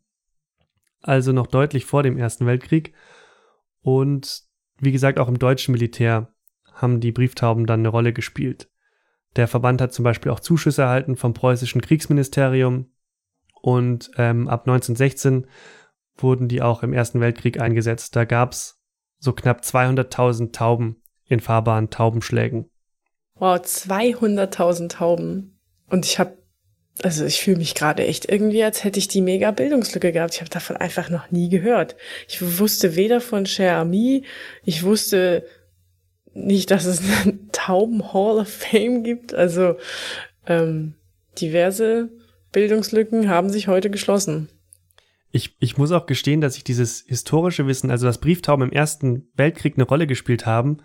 also 1.01 1.31
noch 1.31 1.47
deutlich 1.47 1.85
vor 1.85 2.03
dem 2.03 2.17
Ersten 2.17 2.45
Weltkrieg. 2.45 2.93
Und 3.81 4.43
wie 4.79 4.91
gesagt, 4.91 5.19
auch 5.19 5.27
im 5.27 5.39
deutschen 5.39 5.71
Militär 5.71 6.33
haben 6.73 6.99
die 6.99 7.11
Brieftauben 7.11 7.65
dann 7.65 7.81
eine 7.81 7.89
Rolle 7.89 8.13
gespielt. 8.13 8.69
Der 9.37 9.47
Verband 9.47 9.81
hat 9.81 9.93
zum 9.93 10.03
Beispiel 10.03 10.31
auch 10.31 10.39
Zuschüsse 10.39 10.81
erhalten 10.81 11.15
vom 11.15 11.33
preußischen 11.33 11.81
Kriegsministerium 11.81 12.91
und 13.61 14.11
ähm, 14.17 14.47
ab 14.47 14.61
1916 14.61 15.47
wurden 16.17 16.47
die 16.47 16.63
auch 16.63 16.81
im 16.81 16.93
Ersten 16.93 17.21
Weltkrieg 17.21 17.59
eingesetzt. 17.59 18.15
Da 18.15 18.25
gab 18.25 18.53
es 18.53 18.81
so 19.19 19.33
knapp 19.33 19.61
200.000 19.61 20.51
Tauben 20.51 21.01
in 21.25 21.39
fahrbaren 21.39 21.91
Taubenschlägen. 21.91 22.69
Wow, 23.35 23.59
200.000 23.59 24.89
Tauben. 24.89 25.59
Und 25.87 26.05
ich 26.05 26.17
habe, 26.17 26.37
also 27.03 27.23
ich 27.25 27.39
fühle 27.39 27.57
mich 27.57 27.75
gerade 27.75 28.05
echt 28.05 28.29
irgendwie, 28.29 28.63
als 28.63 28.83
hätte 28.83 28.97
ich 28.97 29.07
die 29.07 29.21
mega 29.21 29.51
Bildungslücke 29.51 30.11
gehabt. 30.11 30.33
Ich 30.33 30.39
habe 30.39 30.49
davon 30.49 30.77
einfach 30.77 31.09
noch 31.09 31.29
nie 31.29 31.49
gehört. 31.49 31.95
Ich 32.27 32.59
wusste 32.59 32.95
weder 32.95 33.21
von 33.21 33.45
Cher 33.45 33.77
Ami, 33.77 34.23
ich 34.63 34.83
wusste 34.83 35.45
nicht, 36.37 36.71
dass 36.71 36.85
es 36.85 37.01
eine 37.01 37.39
Tauben 37.51 38.13
Hall 38.13 38.39
of 38.39 38.47
Fame 38.47 39.03
gibt. 39.03 39.33
Also 39.33 39.75
ähm, 40.45 40.95
diverse 41.39 42.09
Bildungslücken 42.51 43.29
haben 43.29 43.49
sich 43.49 43.67
heute 43.67 43.89
geschlossen. 43.89 44.49
Ich, 45.31 45.55
ich 45.59 45.77
muss 45.77 45.91
auch 45.91 46.05
gestehen, 46.05 46.41
dass 46.41 46.55
ich 46.55 46.63
dieses 46.63 47.03
historische 47.05 47.67
Wissen, 47.67 47.91
also 47.91 48.07
dass 48.07 48.19
Brieftauben 48.19 48.67
im 48.67 48.73
Ersten 48.73 49.29
Weltkrieg 49.35 49.75
eine 49.75 49.83
Rolle 49.83 50.07
gespielt 50.07 50.45
haben, 50.45 50.77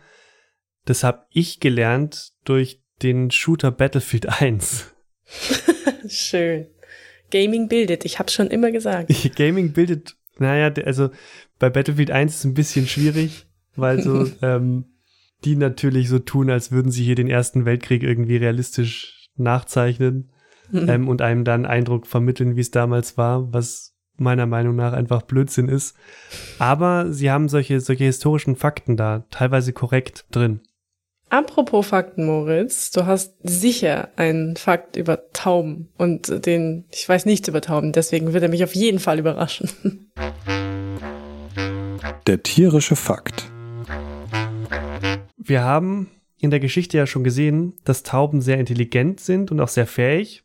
das 0.85 1.05
habe 1.05 1.27
ich 1.31 1.61
gelernt 1.61 2.33
durch 2.45 2.83
den 3.03 3.31
Shooter 3.31 3.71
Battlefield 3.71 4.29
1. 4.41 4.95
Schön. 6.09 6.67
Gaming 7.31 7.69
bildet, 7.69 8.05
ich 8.05 8.19
hab's 8.19 8.35
schon 8.35 8.49
immer 8.49 8.73
gesagt. 8.73 9.11
Gaming 9.37 9.73
bildet, 9.73 10.17
naja, 10.39 10.71
also 10.85 11.11
bei 11.59 11.71
Battlefield 11.71 12.11
1 12.11 12.33
ist 12.33 12.39
es 12.41 12.45
ein 12.45 12.55
bisschen 12.55 12.87
schwierig, 12.87 13.47
weil 13.75 14.03
so 14.03 14.31
ähm, 14.43 14.92
die 15.45 15.57
natürlich 15.57 16.09
so 16.09 16.19
tun, 16.19 16.51
als 16.51 16.73
würden 16.73 16.91
sie 16.91 17.05
hier 17.05 17.15
den 17.15 17.29
Ersten 17.29 17.65
Weltkrieg 17.65 18.03
irgendwie 18.03 18.37
realistisch 18.37 19.29
nachzeichnen 19.37 20.31
mhm. 20.71 20.89
ähm, 20.89 21.09
und 21.09 21.23
einem 21.23 21.45
dann 21.45 21.67
Eindruck 21.67 22.07
vermitteln, 22.07 22.57
wie 22.57 22.61
es 22.61 22.71
damals 22.71 23.17
war, 23.17 23.53
was 23.53 23.95
meiner 24.17 24.47
Meinung 24.47 24.77
nach 24.77 24.93
einfach 24.93 25.23
Blödsinn 25.23 25.69
ist. 25.69 25.97
Aber 26.59 27.13
sie 27.13 27.31
haben 27.31 27.49
solche, 27.49 27.81
solche 27.81 28.05
historischen 28.05 28.57
Fakten 28.57 28.97
da, 28.97 29.25
teilweise 29.31 29.73
korrekt 29.73 30.27
drin. 30.31 30.61
Apropos 31.31 31.87
Fakten, 31.87 32.27
Moritz, 32.27 32.91
du 32.91 33.07
hast 33.07 33.37
sicher 33.43 34.11
einen 34.17 34.57
Fakt 34.57 34.97
über 34.97 35.31
Tauben 35.33 35.89
und 35.97 36.45
den, 36.45 36.85
ich 36.91 37.09
weiß 37.09 37.25
nichts 37.25 37.49
über 37.49 37.63
Tauben, 37.63 37.93
deswegen 37.93 38.35
wird 38.35 38.43
er 38.43 38.51
mich 38.51 38.63
auf 38.63 38.75
jeden 38.75 38.99
Fall 38.99 39.19
überraschen. 39.19 39.71
Der 42.27 42.43
tierische 42.43 42.97
Fakt. 42.97 43.52
Wir 45.45 45.65
haben 45.65 46.09
in 46.39 46.51
der 46.51 46.61
Geschichte 46.61 46.97
ja 46.97 47.07
schon 47.07 47.25
gesehen, 47.25 47.75
dass 47.85 48.05
Tauben 48.05 48.41
sehr 48.41 48.59
intelligent 48.59 49.19
sind 49.21 49.51
und 49.51 49.61
auch 49.61 49.69
sehr 49.69 49.87
fähig 49.87 50.45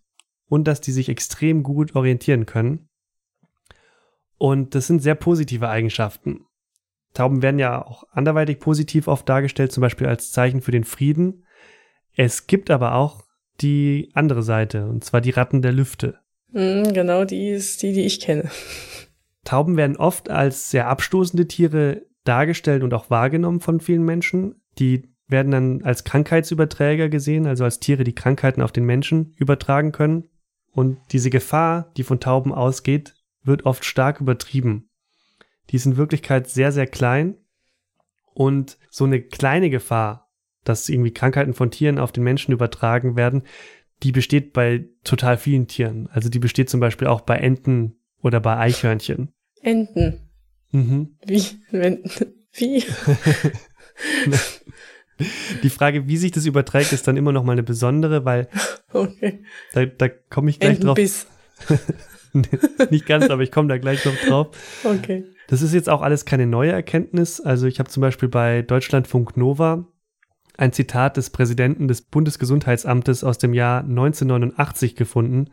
und 0.49 0.67
dass 0.67 0.81
die 0.81 0.91
sich 0.91 1.10
extrem 1.10 1.62
gut 1.62 1.95
orientieren 1.95 2.45
können. 2.45 2.89
Und 4.38 4.73
das 4.75 4.88
sind 4.88 5.01
sehr 5.01 5.15
positive 5.15 5.69
Eigenschaften. 5.69 6.45
Tauben 7.13 7.41
werden 7.41 7.60
ja 7.60 7.83
auch 7.83 8.05
anderweitig 8.12 8.60
positiv 8.60 9.07
oft 9.07 9.27
dargestellt, 9.27 9.71
zum 9.71 9.81
Beispiel 9.81 10.07
als 10.07 10.31
Zeichen 10.31 10.62
für 10.62 10.71
den 10.71 10.83
Frieden. 10.83 11.45
Es 12.15 12.47
gibt 12.47 12.69
aber 12.69 12.95
auch 12.95 13.23
die 13.62 14.10
andere 14.13 14.43
Seite, 14.43 14.88
und 14.88 15.03
zwar 15.03 15.21
die 15.21 15.31
Ratten 15.31 15.62
der 15.62 15.73
Lüfte. 15.73 16.19
Mm, 16.51 16.93
genau, 16.93 17.25
die 17.25 17.49
ist 17.49 17.81
die, 17.83 17.93
die 17.93 18.05
ich 18.05 18.19
kenne. 18.19 18.49
Tauben 19.43 19.77
werden 19.77 19.97
oft 19.97 20.29
als 20.29 20.69
sehr 20.69 20.88
abstoßende 20.88 21.47
Tiere 21.47 22.03
dargestellt 22.23 22.83
und 22.83 22.93
auch 22.93 23.10
wahrgenommen 23.10 23.62
von 23.62 23.79
vielen 23.79 24.03
Menschen. 24.03 24.62
Die 24.79 25.09
werden 25.27 25.51
dann 25.51 25.81
als 25.83 26.03
Krankheitsüberträger 26.03 27.09
gesehen, 27.09 27.47
also 27.47 27.63
als 27.63 27.79
Tiere, 27.79 28.03
die 28.03 28.15
Krankheiten 28.15 28.61
auf 28.61 28.71
den 28.71 28.85
Menschen 28.85 29.33
übertragen 29.37 29.91
können. 29.91 30.29
Und 30.71 30.99
diese 31.11 31.29
Gefahr, 31.29 31.91
die 31.97 32.03
von 32.03 32.19
Tauben 32.19 32.53
ausgeht, 32.53 33.15
wird 33.43 33.65
oft 33.65 33.83
stark 33.83 34.21
übertrieben. 34.21 34.89
Die 35.69 35.75
ist 35.75 35.85
in 35.85 35.97
Wirklichkeit 35.97 36.49
sehr, 36.49 36.71
sehr 36.71 36.87
klein. 36.87 37.35
Und 38.33 38.77
so 38.89 39.05
eine 39.05 39.21
kleine 39.21 39.69
Gefahr, 39.69 40.29
dass 40.63 40.89
irgendwie 40.89 41.11
Krankheiten 41.11 41.53
von 41.53 41.71
Tieren 41.71 41.97
auf 41.97 42.11
den 42.11 42.23
Menschen 42.23 42.51
übertragen 42.51 43.15
werden, 43.15 43.43
die 44.03 44.11
besteht 44.11 44.53
bei 44.53 44.87
total 45.03 45.37
vielen 45.37 45.67
Tieren. 45.67 46.07
Also 46.11 46.29
die 46.29 46.39
besteht 46.39 46.69
zum 46.69 46.79
Beispiel 46.79 47.07
auch 47.07 47.21
bei 47.21 47.37
Enten 47.37 47.99
oder 48.21 48.39
bei 48.39 48.57
Eichhörnchen. 48.57 49.33
Enten. 49.61 50.29
Mhm. 50.71 51.17
Wie? 51.25 51.43
Wenn, 51.71 52.03
wie? 52.53 52.83
Die 55.63 55.69
Frage, 55.69 56.07
wie 56.07 56.17
sich 56.17 56.31
das 56.31 56.45
überträgt, 56.45 56.93
ist 56.93 57.07
dann 57.07 57.17
immer 57.17 57.31
noch 57.31 57.43
mal 57.43 57.53
eine 57.53 57.63
besondere, 57.63 58.23
weil 58.23 58.47
okay. 58.93 59.43
da, 59.73 59.86
da 59.86 60.10
komme 60.10 60.49
ich 60.49 60.60
gleich 60.60 60.79
Entenbiss. 60.79 61.25
drauf. 61.67 61.79
Nicht 62.91 63.07
ganz, 63.07 63.29
aber 63.29 63.41
ich 63.41 63.51
komme 63.51 63.67
da 63.67 63.79
gleich 63.79 64.05
noch 64.05 64.15
drauf. 64.15 64.49
Okay. 64.83 65.23
Das 65.47 65.62
ist 65.62 65.73
jetzt 65.73 65.89
auch 65.89 66.01
alles 66.01 66.25
keine 66.25 66.45
neue 66.45 66.71
Erkenntnis. 66.71 67.41
Also 67.41 67.65
ich 67.65 67.79
habe 67.79 67.89
zum 67.89 68.01
Beispiel 68.01 68.29
bei 68.29 68.62
Deutschlandfunk 68.62 69.38
Nova 69.38 69.88
ein 70.57 70.73
Zitat 70.73 71.17
des 71.17 71.29
Präsidenten 71.29 71.88
des 71.88 72.01
Bundesgesundheitsamtes 72.01 73.23
aus 73.23 73.38
dem 73.38 73.53
Jahr 73.53 73.81
1989 73.81 74.95
gefunden. 74.95 75.49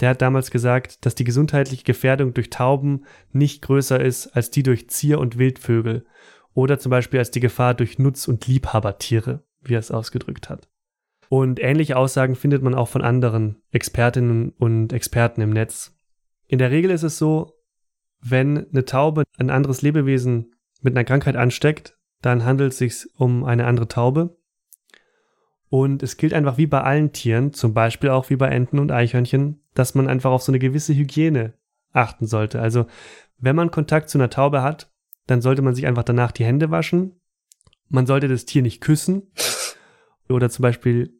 Der 0.00 0.10
hat 0.10 0.22
damals 0.22 0.50
gesagt, 0.50 1.04
dass 1.04 1.14
die 1.14 1.24
gesundheitliche 1.24 1.84
Gefährdung 1.84 2.34
durch 2.34 2.50
Tauben 2.50 3.04
nicht 3.32 3.62
größer 3.62 4.00
ist 4.00 4.28
als 4.28 4.50
die 4.50 4.62
durch 4.62 4.88
Zier- 4.88 5.18
und 5.18 5.38
Wildvögel 5.38 6.04
oder 6.54 6.78
zum 6.78 6.90
Beispiel 6.90 7.18
als 7.18 7.30
die 7.30 7.40
Gefahr 7.40 7.74
durch 7.74 7.98
Nutz- 7.98 8.28
und 8.28 8.46
Liebhabertiere, 8.46 9.44
wie 9.60 9.74
er 9.74 9.80
es 9.80 9.90
ausgedrückt 9.90 10.48
hat. 10.48 10.68
Und 11.28 11.60
ähnliche 11.60 11.96
Aussagen 11.96 12.34
findet 12.34 12.62
man 12.62 12.74
auch 12.74 12.88
von 12.88 13.02
anderen 13.02 13.62
Expertinnen 13.70 14.50
und 14.50 14.92
Experten 14.92 15.40
im 15.40 15.50
Netz. 15.50 15.96
In 16.48 16.58
der 16.58 16.72
Regel 16.72 16.90
ist 16.90 17.04
es 17.04 17.18
so, 17.18 17.54
wenn 18.20 18.68
eine 18.70 18.84
Taube 18.84 19.22
ein 19.38 19.50
anderes 19.50 19.82
Lebewesen 19.82 20.54
mit 20.82 20.96
einer 20.96 21.04
Krankheit 21.04 21.36
ansteckt, 21.36 21.96
dann 22.20 22.44
handelt 22.44 22.72
es 22.72 22.78
sich 22.78 23.06
um 23.16 23.44
eine 23.44 23.66
andere 23.66 23.88
Taube. 23.88 24.36
Und 25.68 26.02
es 26.02 26.16
gilt 26.16 26.34
einfach 26.34 26.58
wie 26.58 26.66
bei 26.66 26.80
allen 26.80 27.12
Tieren, 27.12 27.52
zum 27.52 27.74
Beispiel 27.74 28.10
auch 28.10 28.28
wie 28.28 28.36
bei 28.36 28.48
Enten 28.48 28.80
und 28.80 28.90
Eichhörnchen, 28.90 29.62
dass 29.74 29.94
man 29.94 30.08
einfach 30.08 30.32
auf 30.32 30.42
so 30.42 30.50
eine 30.50 30.58
gewisse 30.58 30.94
Hygiene 30.94 31.54
achten 31.92 32.26
sollte. 32.26 32.60
Also 32.60 32.86
wenn 33.38 33.56
man 33.56 33.70
Kontakt 33.70 34.10
zu 34.10 34.18
einer 34.18 34.30
Taube 34.30 34.62
hat, 34.62 34.92
dann 35.30 35.40
sollte 35.42 35.62
man 35.62 35.74
sich 35.74 35.86
einfach 35.86 36.02
danach 36.02 36.32
die 36.32 36.44
Hände 36.44 36.70
waschen. 36.70 37.20
Man 37.88 38.06
sollte 38.06 38.28
das 38.28 38.44
Tier 38.44 38.62
nicht 38.62 38.80
küssen 38.80 39.32
oder 40.28 40.50
zum 40.50 40.62
Beispiel 40.62 41.14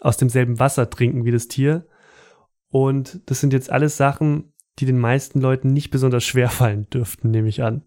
aus 0.00 0.16
demselben 0.16 0.58
Wasser 0.58 0.90
trinken 0.90 1.24
wie 1.24 1.30
das 1.30 1.48
Tier. 1.48 1.86
Und 2.68 3.20
das 3.26 3.40
sind 3.40 3.52
jetzt 3.52 3.70
alles 3.70 3.96
Sachen, 3.96 4.52
die 4.78 4.86
den 4.86 4.98
meisten 4.98 5.40
Leuten 5.40 5.72
nicht 5.72 5.90
besonders 5.90 6.24
schwer 6.24 6.48
fallen 6.48 6.88
dürften, 6.90 7.30
nehme 7.30 7.48
ich 7.48 7.62
an. 7.62 7.84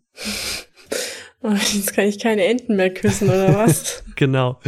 Oh, 1.42 1.52
jetzt 1.52 1.94
kann 1.94 2.06
ich 2.06 2.20
keine 2.20 2.46
Enten 2.46 2.76
mehr 2.76 2.94
küssen, 2.94 3.30
oder 3.30 3.56
was? 3.56 4.04
genau. 4.16 4.60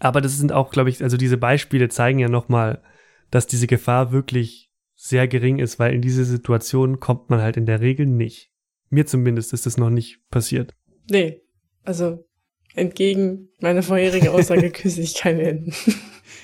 Aber 0.00 0.20
das 0.20 0.38
sind 0.38 0.52
auch, 0.52 0.70
glaube 0.70 0.90
ich, 0.90 1.02
also 1.02 1.16
diese 1.16 1.36
Beispiele 1.36 1.88
zeigen 1.88 2.20
ja 2.20 2.28
nochmal, 2.28 2.82
dass 3.30 3.46
diese 3.46 3.66
Gefahr 3.66 4.12
wirklich 4.12 4.70
sehr 4.94 5.28
gering 5.28 5.58
ist, 5.58 5.78
weil 5.78 5.94
in 5.94 6.02
diese 6.02 6.24
Situation 6.24 7.00
kommt 7.00 7.30
man 7.30 7.40
halt 7.40 7.56
in 7.56 7.66
der 7.66 7.80
Regel 7.80 8.06
nicht. 8.06 8.50
Mir 8.90 9.06
zumindest 9.06 9.52
ist 9.52 9.66
das 9.66 9.76
noch 9.76 9.90
nicht 9.90 10.18
passiert. 10.30 10.74
Nee, 11.10 11.42
also 11.84 12.24
entgegen 12.74 13.48
meiner 13.60 13.82
vorherigen 13.82 14.28
Aussage 14.28 14.70
küsse 14.72 15.00
ich 15.00 15.14
keine 15.14 15.42
Enten. 15.42 15.74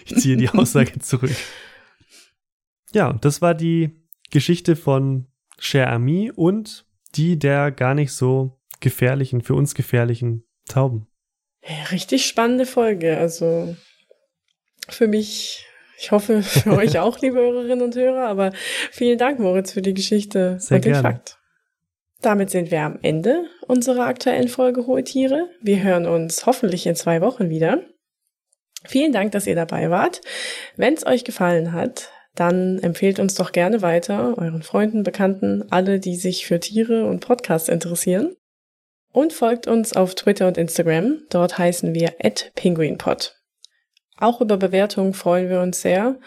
ich 0.06 0.16
ziehe 0.16 0.36
die 0.36 0.48
Aussage 0.48 0.98
zurück. 0.98 1.34
Ja, 2.92 3.12
das 3.12 3.42
war 3.42 3.54
die 3.54 3.90
Geschichte 4.30 4.76
von 4.76 5.26
Cher 5.58 5.90
Ami 5.90 6.30
und 6.34 6.86
die 7.14 7.38
der 7.38 7.70
gar 7.70 7.94
nicht 7.94 8.12
so 8.12 8.58
gefährlichen, 8.80 9.40
für 9.40 9.54
uns 9.54 9.74
gefährlichen 9.74 10.44
Tauben. 10.68 11.06
Ja, 11.62 11.84
richtig 11.90 12.26
spannende 12.26 12.66
Folge. 12.66 13.16
Also 13.16 13.76
für 14.88 15.08
mich, 15.08 15.66
ich 15.98 16.10
hoffe 16.10 16.42
für 16.42 16.72
euch 16.76 16.98
auch, 16.98 17.20
liebe 17.20 17.36
Hörerinnen 17.36 17.82
und 17.82 17.94
Hörer, 17.94 18.28
aber 18.28 18.52
vielen 18.90 19.18
Dank, 19.18 19.38
Moritz, 19.38 19.72
für 19.72 19.82
die 19.82 19.94
Geschichte 19.94 20.58
Sehr 20.60 20.76
und 20.76 20.84
den 20.84 20.92
gerne. 20.92 21.08
Fakt. 21.08 21.38
Damit 22.24 22.48
sind 22.48 22.70
wir 22.70 22.80
am 22.80 22.98
Ende 23.02 23.44
unserer 23.66 24.06
aktuellen 24.06 24.48
Folge 24.48 24.86
Hohe 24.86 25.04
Tiere. 25.04 25.50
Wir 25.60 25.82
hören 25.82 26.06
uns 26.06 26.46
hoffentlich 26.46 26.86
in 26.86 26.96
zwei 26.96 27.20
Wochen 27.20 27.50
wieder. 27.50 27.82
Vielen 28.86 29.12
Dank, 29.12 29.32
dass 29.32 29.46
ihr 29.46 29.54
dabei 29.54 29.90
wart. 29.90 30.22
Wenn 30.74 30.94
es 30.94 31.04
euch 31.04 31.24
gefallen 31.24 31.72
hat, 31.72 32.10
dann 32.34 32.78
empfehlt 32.78 33.18
uns 33.18 33.34
doch 33.34 33.52
gerne 33.52 33.82
weiter, 33.82 34.38
euren 34.38 34.62
Freunden, 34.62 35.02
Bekannten, 35.02 35.70
alle, 35.70 36.00
die 36.00 36.16
sich 36.16 36.46
für 36.46 36.58
Tiere 36.58 37.04
und 37.04 37.20
Podcasts 37.20 37.68
interessieren. 37.68 38.34
Und 39.12 39.34
folgt 39.34 39.66
uns 39.66 39.94
auf 39.94 40.14
Twitter 40.14 40.48
und 40.48 40.56
Instagram. 40.56 41.24
Dort 41.28 41.58
heißen 41.58 41.92
wir 41.92 42.14
@penguinpod. 42.54 43.36
Auch 44.16 44.40
über 44.40 44.56
Bewertungen 44.56 45.12
freuen 45.12 45.50
wir 45.50 45.60
uns 45.60 45.82
sehr. 45.82 46.18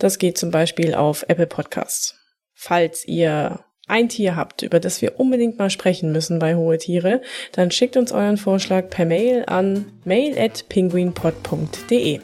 Das 0.00 0.18
geht 0.18 0.36
zum 0.36 0.50
Beispiel 0.50 0.96
auf 0.96 1.24
Apple 1.28 1.46
Podcasts. 1.46 2.18
Falls 2.54 3.06
ihr 3.06 3.63
ein 3.86 4.08
Tier 4.08 4.34
habt, 4.36 4.62
über 4.62 4.80
das 4.80 5.02
wir 5.02 5.20
unbedingt 5.20 5.58
mal 5.58 5.68
sprechen 5.70 6.12
müssen 6.12 6.38
bei 6.38 6.54
Hohe 6.56 6.78
Tiere, 6.78 7.20
dann 7.52 7.70
schickt 7.70 7.96
uns 7.96 8.12
euren 8.12 8.36
Vorschlag 8.36 8.90
per 8.90 9.06
Mail 9.06 9.44
an 9.46 9.86
mail@penguinpod.de. 10.04 12.20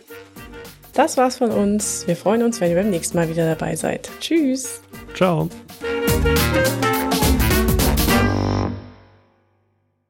Das 0.95 1.17
war's 1.17 1.37
von 1.37 1.51
uns. 1.51 2.07
Wir 2.07 2.17
freuen 2.17 2.43
uns, 2.43 2.61
wenn 2.61 2.71
ihr 2.71 2.77
beim 2.77 2.91
nächsten 2.91 3.17
Mal 3.17 3.29
wieder 3.29 3.47
dabei 3.47 3.77
seid. 3.77 4.11
Tschüss. 4.21 4.83
Ciao. 5.15 5.49